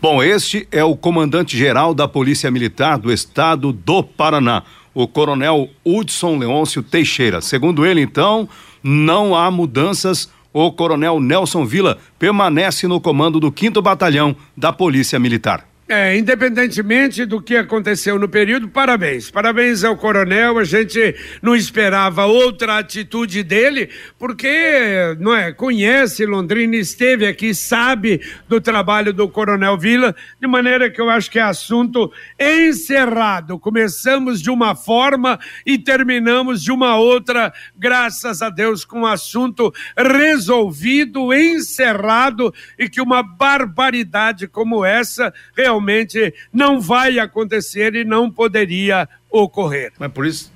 Bom, 0.01 0.21
este 0.21 0.67
é 0.69 0.83
o 0.83 0.97
comandante-geral 0.97 1.93
da 1.93 2.09
Polícia 2.09 2.51
Militar 2.51 2.97
do 2.97 3.09
Estado 3.09 3.71
do 3.71 4.03
Paraná, 4.03 4.63
o 4.93 5.07
Coronel 5.07 5.69
Hudson 5.85 6.37
Leôncio 6.37 6.83
Teixeira. 6.83 7.39
Segundo 7.39 7.85
ele, 7.85 8.01
então, 8.01 8.49
não 8.83 9.33
há 9.33 9.49
mudanças. 9.49 10.29
O 10.51 10.73
Coronel 10.73 11.21
Nelson 11.21 11.65
Vila 11.65 11.97
permanece 12.17 12.85
no 12.85 12.99
comando 12.99 13.39
do 13.39 13.53
5 13.57 13.81
Batalhão 13.81 14.35
da 14.57 14.73
Polícia 14.73 15.17
Militar. 15.19 15.68
É, 15.91 16.15
independentemente 16.15 17.25
do 17.25 17.41
que 17.41 17.57
aconteceu 17.57 18.19
no 18.19 18.29
período, 18.29 18.67
parabéns. 18.67 19.31
Parabéns 19.31 19.83
ao 19.83 19.97
coronel. 19.97 20.59
A 20.59 20.63
gente 20.63 21.15
não 21.41 21.55
esperava 21.55 22.27
outra 22.27 22.77
atitude 22.77 23.41
dele, 23.41 23.89
porque 24.19 25.17
não 25.19 25.35
é, 25.35 25.51
conhece 25.51 26.27
Londrina, 26.27 26.75
esteve 26.75 27.25
aqui, 27.25 27.55
sabe 27.55 28.21
do 28.47 28.61
trabalho 28.61 29.11
do 29.11 29.27
coronel 29.27 29.79
Vila, 29.79 30.15
de 30.39 30.45
maneira 30.45 30.91
que 30.91 31.01
eu 31.01 31.09
acho 31.09 31.31
que 31.31 31.39
é 31.39 31.41
assunto 31.41 32.13
encerrado. 32.39 33.57
Começamos 33.57 34.43
de 34.43 34.51
uma 34.51 34.75
forma 34.75 35.39
e 35.65 35.75
terminamos 35.75 36.61
de 36.61 36.71
uma 36.71 36.97
outra, 36.97 37.51
graças 37.75 38.43
a 38.43 38.51
Deus, 38.51 38.85
com 38.85 39.01
o 39.01 39.07
assunto 39.07 39.73
resolvido, 39.97 41.33
encerrado 41.33 42.53
e 42.77 42.87
que 42.87 43.01
uma 43.01 43.23
barbaridade 43.23 44.47
como 44.47 44.85
essa 44.85 45.33
realmente 45.57 45.78
realmente 45.79 46.33
não 46.51 46.79
vai 46.79 47.17
acontecer 47.17 47.95
e 47.95 48.03
não 48.03 48.29
poderia 48.29 49.07
ocorrer. 49.31 49.91
Mas 49.97 50.11
por 50.11 50.25
isso 50.25 50.51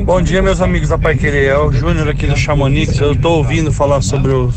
Bom 0.05 0.23
dia, 0.23 0.41
meus 0.41 0.61
amigos 0.61 0.89
da 0.89 0.97
Pai 0.97 1.17
Querer. 1.17 1.47
É 1.49 1.59
o 1.59 1.71
Júnior 1.71 2.09
aqui 2.09 2.27
do 2.27 2.37
Chamonix. 2.37 2.99
Eu 2.99 3.13
estou 3.13 3.39
ouvindo 3.39 3.71
falar 3.71 4.01
sobre 4.01 4.33
o, 4.33 4.51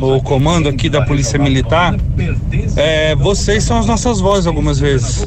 o, 0.00 0.22
comando 0.22 0.68
aqui 0.68 0.90
da 0.90 1.02
Polícia 1.02 1.38
Militar. 1.38 1.94
É, 2.76 3.14
vocês 3.14 3.64
são 3.64 3.78
as 3.78 3.86
nossas 3.86 4.20
vozes 4.20 4.46
algumas 4.46 4.78
vezes. 4.78 5.26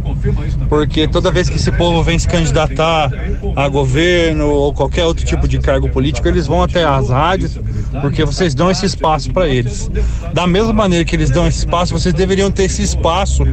Porque 0.69 1.07
toda 1.07 1.31
vez 1.31 1.49
que 1.49 1.55
esse 1.55 1.71
povo 1.71 2.03
vem 2.03 2.19
se 2.19 2.27
candidatar 2.27 3.09
a 3.55 3.67
governo 3.67 4.47
ou 4.49 4.73
qualquer 4.73 5.05
outro 5.05 5.25
tipo 5.25 5.47
de 5.47 5.59
cargo 5.59 5.89
político, 5.89 6.27
eles 6.27 6.45
vão 6.45 6.61
até 6.61 6.83
as 6.83 7.09
rádios, 7.09 7.59
porque 7.99 8.23
vocês 8.23 8.55
dão 8.55 8.71
esse 8.71 8.85
espaço 8.85 9.31
para 9.31 9.47
eles. 9.47 9.89
Da 10.33 10.47
mesma 10.47 10.73
maneira 10.73 11.03
que 11.03 11.15
eles 11.15 11.29
dão 11.29 11.47
esse 11.47 11.59
espaço, 11.59 11.93
vocês 11.93 12.13
deveriam 12.13 12.51
ter 12.51 12.63
esse 12.63 12.81
espaço 12.81 13.43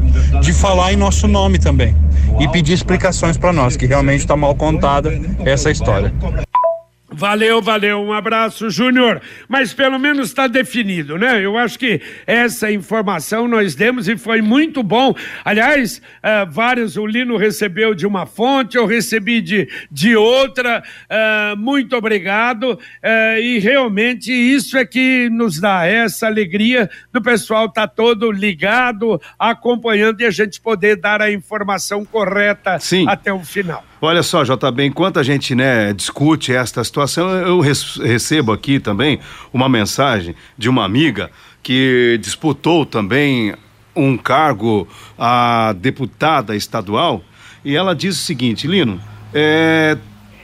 de 0.40 0.53
falar 0.53 0.92
em 0.92 0.96
nosso 0.96 1.27
nome 1.27 1.59
também 1.59 1.94
e 2.38 2.48
pedir 2.48 2.74
explicações 2.74 3.37
para 3.37 3.53
nós, 3.53 3.77
que 3.77 3.87
realmente 3.87 4.20
está 4.20 4.37
mal 4.37 4.55
contada 4.55 5.18
essa 5.44 5.70
história. 5.70 6.12
Valeu, 7.19 7.61
valeu. 7.61 8.01
Um 8.01 8.13
abraço, 8.13 8.71
Júnior. 8.71 9.21
Mas 9.49 9.75
pelo 9.75 9.99
menos 9.99 10.29
está 10.29 10.47
definido, 10.47 11.19
né? 11.19 11.45
Eu 11.45 11.59
acho 11.59 11.77
que 11.77 12.01
essa 12.25 12.71
informação 12.71 13.49
nós 13.49 13.75
demos 13.75 14.07
e 14.07 14.17
foi 14.17 14.41
muito 14.41 14.85
bom. 14.85 15.13
Aliás, 15.45 15.99
uh, 15.99 16.49
vários 16.49 16.97
o 16.97 17.05
Lino 17.05 17.37
recebeu 17.37 17.93
de 17.93 18.07
uma 18.07 18.25
fonte, 18.25 18.77
eu 18.77 18.87
recebi 18.87 19.41
de, 19.41 19.69
de 19.91 20.15
outra. 20.15 20.81
Uh, 21.11 21.57
muito 21.57 21.97
obrigado. 21.97 22.75
Uh, 22.75 23.41
e 23.43 23.59
realmente 23.59 24.33
isso 24.33 24.79
é 24.79 24.87
que 24.87 25.29
nos 25.29 25.59
dá 25.59 25.87
essa 25.87 26.29
alegria 26.29 26.89
do 27.13 27.21
pessoal 27.21 27.67
estar 27.67 27.89
tá 27.89 27.93
todo 27.93 28.31
ligado, 28.31 29.21
acompanhando 29.37 30.21
e 30.21 30.25
a 30.25 30.31
gente 30.31 30.61
poder 30.61 30.95
dar 30.95 31.21
a 31.21 31.33
informação 31.33 32.05
correta 32.05 32.79
Sim. 32.79 33.09
até 33.09 33.33
o 33.33 33.41
final. 33.41 33.88
Olha 34.01 34.23
só, 34.23 34.45
JB, 34.45 34.85
enquanto 34.87 35.19
a 35.19 35.23
gente 35.23 35.55
né, 35.55 35.93
discute 35.93 36.53
esta 36.53 36.85
situação, 36.85 37.31
eu 37.31 37.61
recebo 37.61 38.53
aqui 38.53 38.79
também 38.79 39.19
uma 39.53 39.69
mensagem 39.69 40.37
de 40.57 40.69
uma 40.69 40.85
amiga 40.85 41.31
que 41.63 42.19
disputou 42.23 42.87
também 42.87 43.55
um 43.97 44.17
cargo 44.17 44.87
a 45.19 45.75
deputada 45.77 46.55
estadual 46.55 47.23
e 47.65 47.75
ela 47.75 47.95
diz 47.95 48.17
o 48.17 48.25
seguinte, 48.25 48.69
Lino, 48.69 49.01
é, 49.35 49.99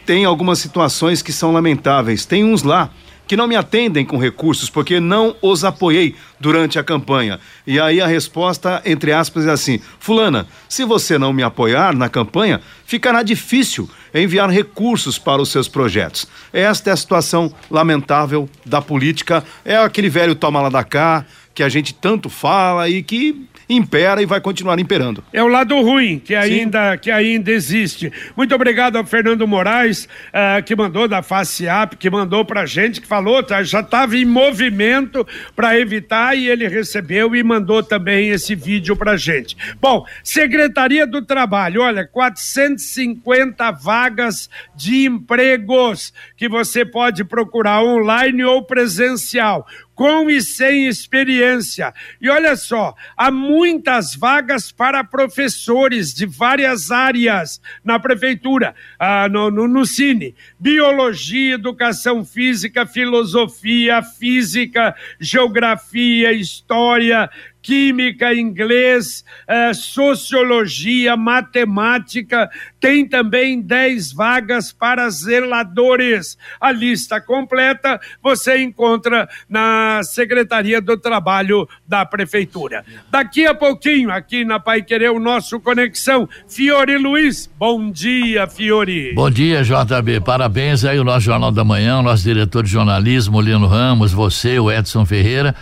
tem 0.04 0.24
algumas 0.24 0.58
situações 0.58 1.22
que 1.22 1.32
são 1.32 1.52
lamentáveis, 1.52 2.26
tem 2.26 2.44
uns 2.44 2.64
lá 2.64 2.90
que 3.26 3.36
não 3.36 3.46
me 3.46 3.56
atendem 3.56 4.04
com 4.04 4.18
recursos 4.18 4.68
porque 4.68 5.00
não 5.00 5.34
os 5.40 5.64
apoiei 5.64 6.14
durante 6.38 6.78
a 6.78 6.84
campanha. 6.84 7.40
E 7.66 7.80
aí 7.80 8.00
a 8.00 8.06
resposta, 8.06 8.82
entre 8.84 9.12
aspas, 9.12 9.46
é 9.46 9.50
assim: 9.50 9.80
Fulana, 9.98 10.46
se 10.68 10.84
você 10.84 11.18
não 11.18 11.32
me 11.32 11.42
apoiar 11.42 11.94
na 11.94 12.08
campanha, 12.08 12.60
ficará 12.84 13.22
difícil 13.22 13.88
enviar 14.14 14.50
recursos 14.50 15.18
para 15.18 15.42
os 15.42 15.48
seus 15.48 15.68
projetos. 15.68 16.28
Esta 16.52 16.90
é 16.90 16.92
a 16.92 16.96
situação 16.96 17.52
lamentável 17.70 18.48
da 18.64 18.80
política. 18.80 19.42
É 19.64 19.76
aquele 19.76 20.08
velho 20.08 20.34
toma 20.34 20.60
lá 20.60 20.68
da 20.68 20.84
cá 20.84 21.24
que 21.54 21.62
a 21.62 21.68
gente 21.68 21.94
tanto 21.94 22.28
fala 22.28 22.88
e 22.88 23.02
que 23.02 23.46
impera 23.68 24.20
e 24.20 24.26
vai 24.26 24.40
continuar 24.40 24.78
imperando. 24.78 25.24
É 25.32 25.42
o 25.42 25.48
lado 25.48 25.80
ruim 25.80 26.18
que 26.18 26.34
ainda, 26.34 26.96
que 26.96 27.10
ainda 27.10 27.50
existe. 27.50 28.12
Muito 28.36 28.54
obrigado 28.54 28.96
ao 28.96 29.04
Fernando 29.04 29.46
Moraes, 29.46 30.04
uh, 30.04 30.62
que 30.64 30.76
mandou 30.76 31.08
da 31.08 31.22
FACIAP, 31.22 31.96
que 31.96 32.10
mandou 32.10 32.44
pra 32.44 32.66
gente, 32.66 33.00
que 33.00 33.06
falou, 33.06 33.42
tá, 33.42 33.62
já 33.62 33.80
estava 33.80 34.16
em 34.16 34.24
movimento 34.24 35.26
para 35.54 35.78
evitar 35.78 36.36
e 36.36 36.48
ele 36.48 36.68
recebeu 36.68 37.34
e 37.34 37.42
mandou 37.42 37.82
também 37.82 38.28
esse 38.28 38.54
vídeo 38.54 38.96
pra 38.96 39.16
gente. 39.16 39.56
Bom, 39.80 40.04
Secretaria 40.22 41.06
do 41.06 41.22
Trabalho, 41.22 41.82
olha, 41.82 42.06
450 42.06 43.70
vagas 43.72 44.50
de 44.74 45.06
empregos 45.06 46.12
que 46.36 46.48
você 46.48 46.84
pode 46.84 47.24
procurar 47.24 47.82
online 47.82 48.44
ou 48.44 48.62
presencial 48.62 49.66
com 49.94 50.28
e 50.28 50.42
sem 50.42 50.86
experiência. 50.86 51.94
E 52.20 52.28
olha 52.28 52.56
só, 52.56 52.94
há 53.16 53.30
muitas 53.30 54.14
vagas 54.14 54.72
para 54.72 55.04
professores 55.04 56.12
de 56.12 56.26
várias 56.26 56.90
áreas 56.90 57.60
na 57.84 57.98
prefeitura, 57.98 58.74
ah, 58.98 59.28
no, 59.28 59.50
no, 59.50 59.68
no 59.68 59.86
Cine: 59.86 60.34
biologia, 60.58 61.54
educação 61.54 62.24
física, 62.24 62.86
filosofia, 62.86 64.02
física, 64.02 64.94
geografia, 65.20 66.32
história, 66.32 67.30
química, 67.64 68.34
inglês, 68.34 69.24
eh, 69.48 69.72
sociologia, 69.72 71.16
matemática. 71.16 72.50
Tem 72.78 73.08
também 73.08 73.62
10 73.62 74.12
vagas 74.12 74.70
para 74.70 75.08
zeladores. 75.08 76.36
A 76.60 76.70
lista 76.70 77.22
completa 77.22 77.98
você 78.22 78.62
encontra 78.62 79.26
na 79.48 80.02
Secretaria 80.04 80.78
do 80.78 80.98
Trabalho 80.98 81.66
da 81.88 82.04
Prefeitura. 82.04 82.84
Daqui 83.10 83.46
a 83.46 83.54
pouquinho, 83.54 84.10
aqui 84.10 84.44
na 84.44 84.60
Pai 84.60 84.82
Querer, 84.82 85.10
o 85.10 85.18
nosso 85.18 85.58
Conexão. 85.58 86.28
Fiore 86.46 86.98
Luiz, 86.98 87.50
bom 87.58 87.90
dia, 87.90 88.46
Fiore. 88.46 89.14
Bom 89.14 89.30
dia, 89.30 89.62
JB. 89.62 90.20
Parabéns 90.20 90.84
aí 90.84 90.98
o 90.98 91.04
nosso 91.04 91.22
Jornal 91.22 91.50
da 91.50 91.64
Manhã, 91.64 92.00
o 92.00 92.02
nosso 92.02 92.24
diretor 92.24 92.62
de 92.62 92.70
jornalismo, 92.70 93.40
Lino 93.40 93.66
Ramos, 93.66 94.12
você, 94.12 94.58
o 94.58 94.70
Edson 94.70 95.06
Ferreira 95.06 95.54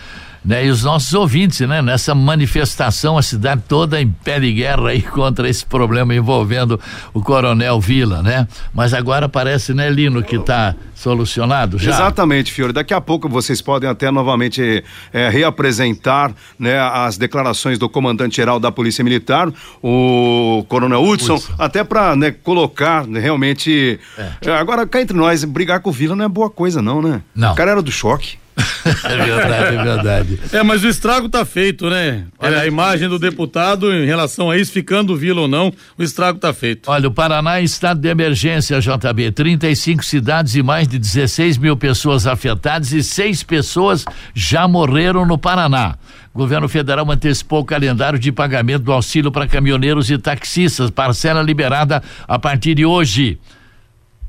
né? 0.45 0.67
E 0.67 0.71
os 0.71 0.83
nossos 0.83 1.13
ouvintes, 1.15 1.61
né? 1.61 1.81
Nessa 1.81 2.15
manifestação, 2.15 3.17
a 3.17 3.23
cidade 3.23 3.63
toda 3.69 4.01
em 4.01 4.09
pé 4.09 4.41
de 4.41 4.53
guerra 4.53 4.91
aí 4.91 5.03
contra 5.15 5.49
esse 5.49 5.65
problema 5.65 6.15
envolvendo 6.15 6.79
o 7.13 7.23
Coronel 7.23 7.81
Vila, 7.81 8.23
né? 8.23 8.47
Mas 8.75 8.93
agora 8.95 9.29
parece, 9.29 9.73
né, 9.73 9.89
Lino, 9.89 10.23
que 10.23 10.37
está 10.37 10.75
solucionado 10.95 11.79
já? 11.79 11.91
Exatamente, 11.91 12.53
Fiore. 12.53 12.73
Daqui 12.73 12.95
a 12.95 13.01
pouco 13.01 13.29
vocês 13.29 13.61
podem 13.61 13.91
até 13.91 14.11
novamente 14.11 14.85
é, 15.13 15.29
reapresentar 15.29 16.33
né, 16.59 16.79
as 16.79 17.19
declarações 17.19 17.79
do 17.79 17.89
comandante-geral 17.89 18.61
da 18.61 18.71
Polícia 18.71 19.03
Militar, 19.03 19.53
o 19.83 20.65
Coronel 20.69 21.03
Hudson, 21.03 21.35
Hudson. 21.35 21.55
até 21.59 21.83
para 21.83 22.15
né, 22.15 22.31
colocar 22.31 23.07
né, 23.07 23.19
realmente. 23.19 23.99
É. 24.17 24.51
Agora, 24.53 24.87
cá 24.87 25.01
entre 25.01 25.17
nós, 25.17 25.45
brigar 25.45 25.81
com 25.81 25.91
o 25.91 25.93
Vila 25.93 26.15
não 26.15 26.25
é 26.25 26.29
boa 26.29 26.49
coisa, 26.49 26.81
não, 26.81 27.03
né? 27.03 27.23
Não. 27.35 27.53
O 27.53 27.57
cara 27.57 27.73
era 27.73 27.83
do 27.83 27.91
choque. 27.91 28.42
é 29.05 29.17
verdade, 29.17 29.77
é 29.77 29.85
verdade. 29.85 30.41
É, 30.53 30.63
mas 30.63 30.85
o 30.85 30.89
estrago 30.89 31.29
tá 31.29 31.45
feito, 31.45 31.89
né? 31.89 32.25
Olha, 32.39 32.61
a 32.61 32.67
imagem 32.67 33.09
do 33.09 33.19
deputado 33.19 33.93
em 33.93 34.05
relação 34.05 34.51
a 34.51 34.59
isso, 34.59 34.73
ficando 34.73 35.17
vila 35.17 35.43
ou 35.43 35.49
não, 35.49 35.73
o 35.97 36.03
estrago 36.03 36.39
tá 36.39 36.53
feito. 36.53 36.91
Olha, 36.91 37.09
o 37.09 37.11
Paraná 37.11 37.61
em 37.61 37.65
estado 37.65 38.01
de 38.01 38.09
emergência, 38.09 38.81
JB. 38.81 39.33
35 39.33 40.05
cidades 40.05 40.55
e 40.55 40.63
mais 40.63 40.87
de 40.87 40.99
16 40.99 41.57
mil 41.59 41.77
pessoas 41.77 42.27
afetadas 42.27 42.93
e 42.93 43.03
seis 43.03 43.43
pessoas 43.43 44.05
já 44.35 44.69
morreram 44.69 45.25
no 45.25 45.39
Paraná. 45.39 45.97
O 46.35 46.39
governo 46.39 46.69
federal 46.69 47.11
antecipou 47.11 47.61
o 47.61 47.65
calendário 47.65 48.19
de 48.19 48.33
pagamento 48.33 48.85
do 48.85 48.93
auxílio 48.93 49.31
para 49.31 49.47
caminhoneiros 49.47 50.11
e 50.11 50.19
taxistas, 50.19 50.91
parcela 50.91 51.43
liberada 51.43 52.03
a 52.27 52.39
partir 52.39 52.75
de 52.75 52.85
hoje. 52.85 53.39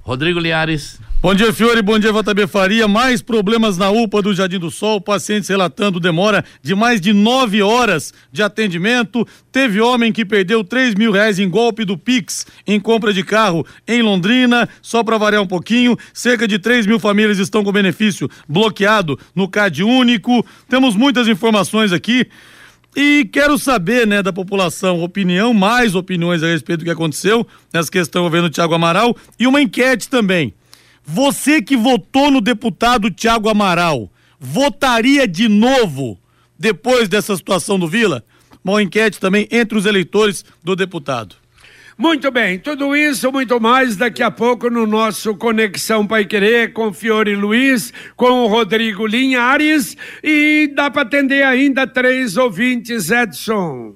Rodrigo 0.01 0.39
Liares. 0.39 0.99
Bom 1.23 1.33
dia, 1.33 1.53
Fiore. 1.53 1.81
Bom 1.81 1.97
dia, 1.97 2.11
JB 2.11 2.47
Faria. 2.47 2.85
Mais 2.85 3.21
problemas 3.21 3.77
na 3.77 3.89
UPA 3.89 4.21
do 4.21 4.33
Jardim 4.33 4.59
do 4.59 4.69
Sol. 4.69 4.99
Pacientes 4.99 5.47
relatando 5.47 5.97
demora 5.97 6.43
de 6.61 6.75
mais 6.75 6.99
de 6.99 7.13
nove 7.13 7.61
horas 7.61 8.13
de 8.29 8.43
atendimento. 8.43 9.25
Teve 9.49 9.79
homem 9.79 10.11
que 10.11 10.25
perdeu 10.25 10.65
três 10.65 10.93
mil 10.93 11.13
reais 11.13 11.39
em 11.39 11.49
golpe 11.49 11.85
do 11.85 11.97
Pix 11.97 12.45
em 12.67 12.77
compra 12.77 13.13
de 13.13 13.23
carro 13.23 13.65
em 13.87 14.01
Londrina. 14.01 14.67
Só 14.81 15.01
para 15.01 15.17
variar 15.17 15.41
um 15.41 15.47
pouquinho, 15.47 15.95
cerca 16.13 16.45
de 16.45 16.59
três 16.59 16.85
mil 16.85 16.99
famílias 16.99 17.39
estão 17.39 17.63
com 17.63 17.71
benefício 17.71 18.29
bloqueado 18.45 19.17
no 19.33 19.47
CAD 19.47 19.81
único. 19.81 20.45
Temos 20.67 20.93
muitas 20.93 21.29
informações 21.29 21.93
aqui. 21.93 22.27
E 22.97 23.29
quero 23.31 23.57
saber, 23.57 24.05
né, 24.05 24.21
da 24.21 24.33
população, 24.33 25.01
opinião, 25.01 25.53
mais 25.53 25.95
opiniões 25.95 26.43
a 26.43 26.47
respeito 26.47 26.79
do 26.79 26.85
que 26.85 26.91
aconteceu 26.91 27.47
nessa 27.73 27.89
questão 27.89 28.23
envolvendo 28.23 28.47
o 28.47 28.49
Tiago 28.49 28.73
Amaral 28.73 29.15
e 29.39 29.47
uma 29.47 29.61
enquete 29.61 30.09
também. 30.09 30.53
Você 31.05 31.61
que 31.61 31.75
votou 31.75 32.31
no 32.31 32.39
deputado 32.39 33.11
Tiago 33.11 33.49
Amaral, 33.49 34.11
votaria 34.39 35.27
de 35.27 35.49
novo 35.49 36.19
depois 36.57 37.09
dessa 37.09 37.35
situação 37.35 37.77
do 37.77 37.87
Vila? 37.87 38.23
Uma 38.63 38.81
enquete 38.81 39.19
também 39.19 39.47
entre 39.51 39.77
os 39.77 39.85
eleitores 39.85 40.45
do 40.63 40.75
deputado. 40.75 41.35
Muito 41.97 42.31
bem, 42.31 42.57
tudo 42.57 42.95
isso, 42.95 43.31
muito 43.31 43.59
mais 43.59 43.95
daqui 43.95 44.23
a 44.23 44.31
pouco 44.31 44.69
no 44.69 44.87
nosso 44.87 45.35
Conexão 45.35 46.07
Pai 46.07 46.25
Querer 46.25 46.73
com 46.73 46.91
Fiore 46.91 47.35
Luiz, 47.35 47.93
com 48.15 48.43
o 48.43 48.47
Rodrigo 48.47 49.05
Linhares 49.05 49.95
e 50.23 50.71
dá 50.73 50.89
para 50.89 51.03
atender 51.03 51.43
ainda 51.43 51.85
três 51.85 52.35
ouvintes, 52.35 53.11
Edson. 53.11 53.95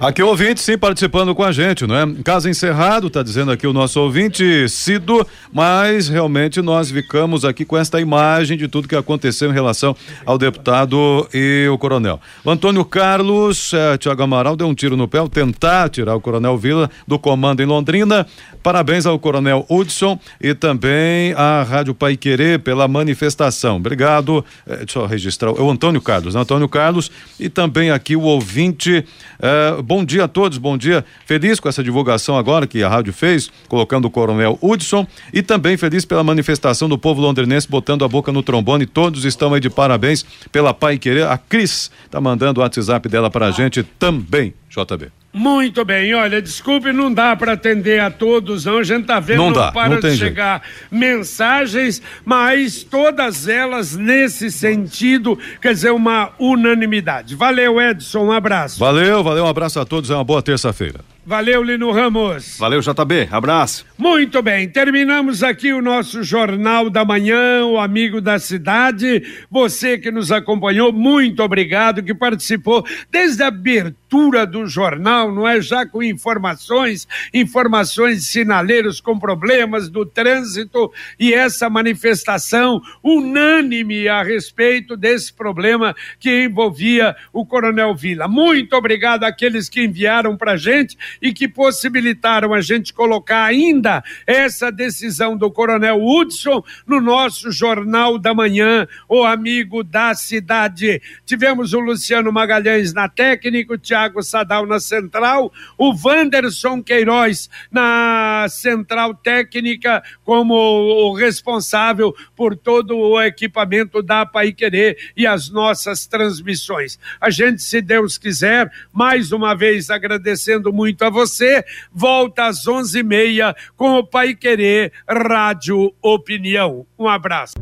Aqui 0.00 0.22
o 0.22 0.28
ouvinte, 0.28 0.60
sim, 0.60 0.78
participando 0.78 1.34
com 1.34 1.42
a 1.42 1.52
gente, 1.52 1.86
não 1.86 1.96
é? 1.96 2.06
Caso 2.24 2.48
encerrado, 2.48 3.08
está 3.08 3.22
dizendo 3.22 3.50
aqui 3.50 3.66
o 3.66 3.72
nosso 3.72 4.00
ouvinte, 4.00 4.68
Cido, 4.68 5.26
mas 5.52 6.08
realmente 6.08 6.62
nós 6.62 6.90
ficamos 6.90 7.44
aqui 7.44 7.64
com 7.64 7.76
esta 7.76 8.00
imagem 8.00 8.56
de 8.56 8.68
tudo 8.68 8.88
que 8.88 8.96
aconteceu 8.96 9.50
em 9.50 9.52
relação 9.52 9.96
ao 10.24 10.38
deputado 10.38 11.28
e 11.34 11.68
o 11.68 11.76
coronel. 11.76 12.20
O 12.44 12.50
Antônio 12.50 12.84
Carlos, 12.84 13.72
eh, 13.74 13.98
Tiago 13.98 14.22
Amaral 14.22 14.56
deu 14.56 14.66
um 14.66 14.74
tiro 14.74 14.96
no 14.96 15.08
pé 15.08 15.18
ao 15.18 15.28
tentar 15.28 15.88
tirar 15.88 16.14
o 16.14 16.20
coronel 16.20 16.56
Vila 16.56 16.88
do 17.06 17.18
comando 17.18 17.60
em 17.60 17.66
Londrina. 17.66 18.26
Parabéns 18.62 19.06
ao 19.06 19.18
coronel 19.18 19.66
Hudson 19.68 20.18
e 20.40 20.54
também 20.54 21.32
à 21.34 21.62
Rádio 21.62 21.94
Pai 21.94 22.16
Querer 22.16 22.60
pela 22.60 22.86
manifestação. 22.86 23.76
Obrigado. 23.76 24.44
Eh, 24.66 24.76
deixa 24.78 25.00
eu 25.00 25.06
registrar. 25.06 25.50
O 25.50 25.70
Antônio 25.70 26.00
Carlos, 26.00 26.34
né? 26.34 26.40
Antônio 26.40 26.68
Carlos 26.68 27.10
e 27.38 27.48
também 27.48 27.90
aqui 27.90 28.16
o 28.16 28.22
ouvinte. 28.22 29.04
Uh, 29.42 29.82
bom 29.82 30.04
dia 30.04 30.24
a 30.24 30.28
todos, 30.28 30.56
bom 30.56 30.78
dia. 30.78 31.04
Feliz 31.26 31.58
com 31.58 31.68
essa 31.68 31.82
divulgação 31.82 32.38
agora 32.38 32.64
que 32.64 32.80
a 32.82 32.88
rádio 32.88 33.12
fez, 33.12 33.50
colocando 33.66 34.04
o 34.04 34.10
coronel 34.10 34.56
Hudson 34.62 35.04
e 35.32 35.42
também 35.42 35.76
feliz 35.76 36.04
pela 36.04 36.22
manifestação 36.22 36.88
do 36.88 36.96
povo 36.96 37.20
londrinense 37.20 37.68
botando 37.68 38.04
a 38.04 38.08
boca 38.08 38.30
no 38.30 38.42
trombone. 38.42 38.86
Todos 38.86 39.24
estão 39.24 39.52
aí 39.52 39.60
de 39.60 39.68
parabéns 39.68 40.24
pela 40.52 40.72
Pai 40.72 40.96
Querer. 40.96 41.26
A 41.26 41.36
Cris 41.36 41.90
tá 42.08 42.20
mandando 42.20 42.60
o 42.60 42.62
WhatsApp 42.62 43.08
dela 43.08 43.28
pra 43.28 43.50
gente 43.50 43.82
também, 43.82 44.54
JB. 44.70 45.21
Muito 45.32 45.82
bem, 45.82 46.14
olha, 46.14 46.42
desculpe, 46.42 46.92
não 46.92 47.12
dá 47.12 47.34
para 47.34 47.52
atender 47.52 48.00
a 48.00 48.10
todos, 48.10 48.66
não. 48.66 48.78
A 48.78 48.82
gente 48.82 49.06
tá 49.06 49.18
vendo 49.18 49.38
Não 49.38 49.46
não, 49.46 49.52
dá, 49.54 49.72
para 49.72 49.88
não 49.88 49.96
de 49.96 50.02
tem 50.02 50.16
chegar 50.16 50.62
mensagens, 50.90 52.02
mas 52.22 52.82
todas 52.82 53.48
elas 53.48 53.96
nesse 53.96 54.50
sentido, 54.50 55.38
quer 55.60 55.72
dizer, 55.72 55.90
uma 55.90 56.32
unanimidade. 56.38 57.34
Valeu, 57.34 57.80
Edson, 57.80 58.26
um 58.26 58.32
abraço. 58.32 58.78
Valeu, 58.78 59.24
valeu, 59.24 59.44
um 59.44 59.48
abraço 59.48 59.80
a 59.80 59.86
todos, 59.86 60.10
é 60.10 60.14
uma 60.14 60.24
boa 60.24 60.42
terça-feira. 60.42 61.00
Valeu, 61.24 61.62
Lino 61.62 61.92
Ramos. 61.92 62.58
Valeu, 62.58 62.80
JB. 62.80 63.28
Abraço. 63.30 63.86
Muito 63.96 64.42
bem, 64.42 64.68
terminamos 64.68 65.44
aqui 65.44 65.72
o 65.72 65.80
nosso 65.80 66.24
Jornal 66.24 66.90
da 66.90 67.04
Manhã, 67.04 67.64
o 67.64 67.78
Amigo 67.78 68.20
da 68.20 68.40
Cidade. 68.40 69.22
Você 69.48 69.96
que 69.96 70.10
nos 70.10 70.32
acompanhou, 70.32 70.92
muito 70.92 71.40
obrigado, 71.40 72.02
que 72.02 72.12
participou 72.12 72.84
desde 73.12 73.44
a 73.44 73.46
abertura 73.46 74.44
do 74.44 74.66
jornal, 74.66 75.32
não 75.32 75.46
é? 75.46 75.60
Já 75.60 75.86
com 75.86 76.02
informações, 76.02 77.06
informações 77.32 78.26
sinaleiros 78.26 79.00
com 79.00 79.16
problemas 79.16 79.88
do 79.88 80.04
trânsito 80.04 80.92
e 81.18 81.32
essa 81.32 81.70
manifestação 81.70 82.80
unânime 83.04 84.08
a 84.08 84.24
respeito 84.24 84.96
desse 84.96 85.32
problema 85.32 85.94
que 86.18 86.42
envolvia 86.44 87.14
o 87.32 87.46
Coronel 87.46 87.94
Vila. 87.94 88.26
Muito 88.26 88.74
obrigado 88.74 89.22
àqueles 89.22 89.68
que 89.68 89.84
enviaram 89.84 90.36
para 90.36 90.56
gente 90.56 90.98
e 91.20 91.32
que 91.32 91.48
possibilitaram 91.48 92.54
a 92.54 92.60
gente 92.60 92.92
colocar 92.92 93.44
ainda 93.44 94.02
essa 94.26 94.70
decisão 94.70 95.36
do 95.36 95.50
Coronel 95.50 96.02
Hudson 96.02 96.62
no 96.86 97.00
nosso 97.00 97.50
Jornal 97.50 98.18
da 98.18 98.34
Manhã, 98.34 98.86
o 99.08 99.24
amigo 99.24 99.82
da 99.82 100.14
cidade. 100.14 101.00
Tivemos 101.24 101.72
o 101.72 101.80
Luciano 101.80 102.32
Magalhães 102.32 102.92
na 102.92 103.08
técnica, 103.08 103.74
o 103.74 103.78
Tiago 103.78 104.22
Sadal 104.22 104.66
na 104.66 104.80
central, 104.80 105.52
o 105.76 105.92
Wanderson 105.92 106.82
Queiroz 106.82 107.48
na 107.70 108.46
central 108.48 109.14
técnica 109.14 110.02
como 110.24 110.54
o 110.54 111.14
responsável 111.14 112.14
por 112.36 112.56
todo 112.56 112.96
o 112.96 113.20
equipamento 113.20 114.02
da 114.02 114.24
Pai 114.24 114.52
Querer 114.52 114.96
e 115.16 115.26
as 115.26 115.50
nossas 115.50 116.06
transmissões. 116.06 116.98
A 117.20 117.30
gente, 117.30 117.62
se 117.62 117.80
Deus 117.80 118.18
quiser, 118.18 118.70
mais 118.92 119.32
uma 119.32 119.54
vez 119.54 119.90
agradecendo 119.90 120.72
muito 120.72 121.01
a 121.04 121.10
você, 121.10 121.64
volta 121.92 122.46
às 122.46 122.66
onze 122.66 123.00
e 123.00 123.02
meia 123.02 123.54
com 123.76 123.98
o 123.98 124.06
Pai 124.06 124.34
Querer 124.34 124.92
Rádio 125.08 125.92
Opinião. 126.02 126.86
Um 126.98 127.08
abraço. 127.08 127.54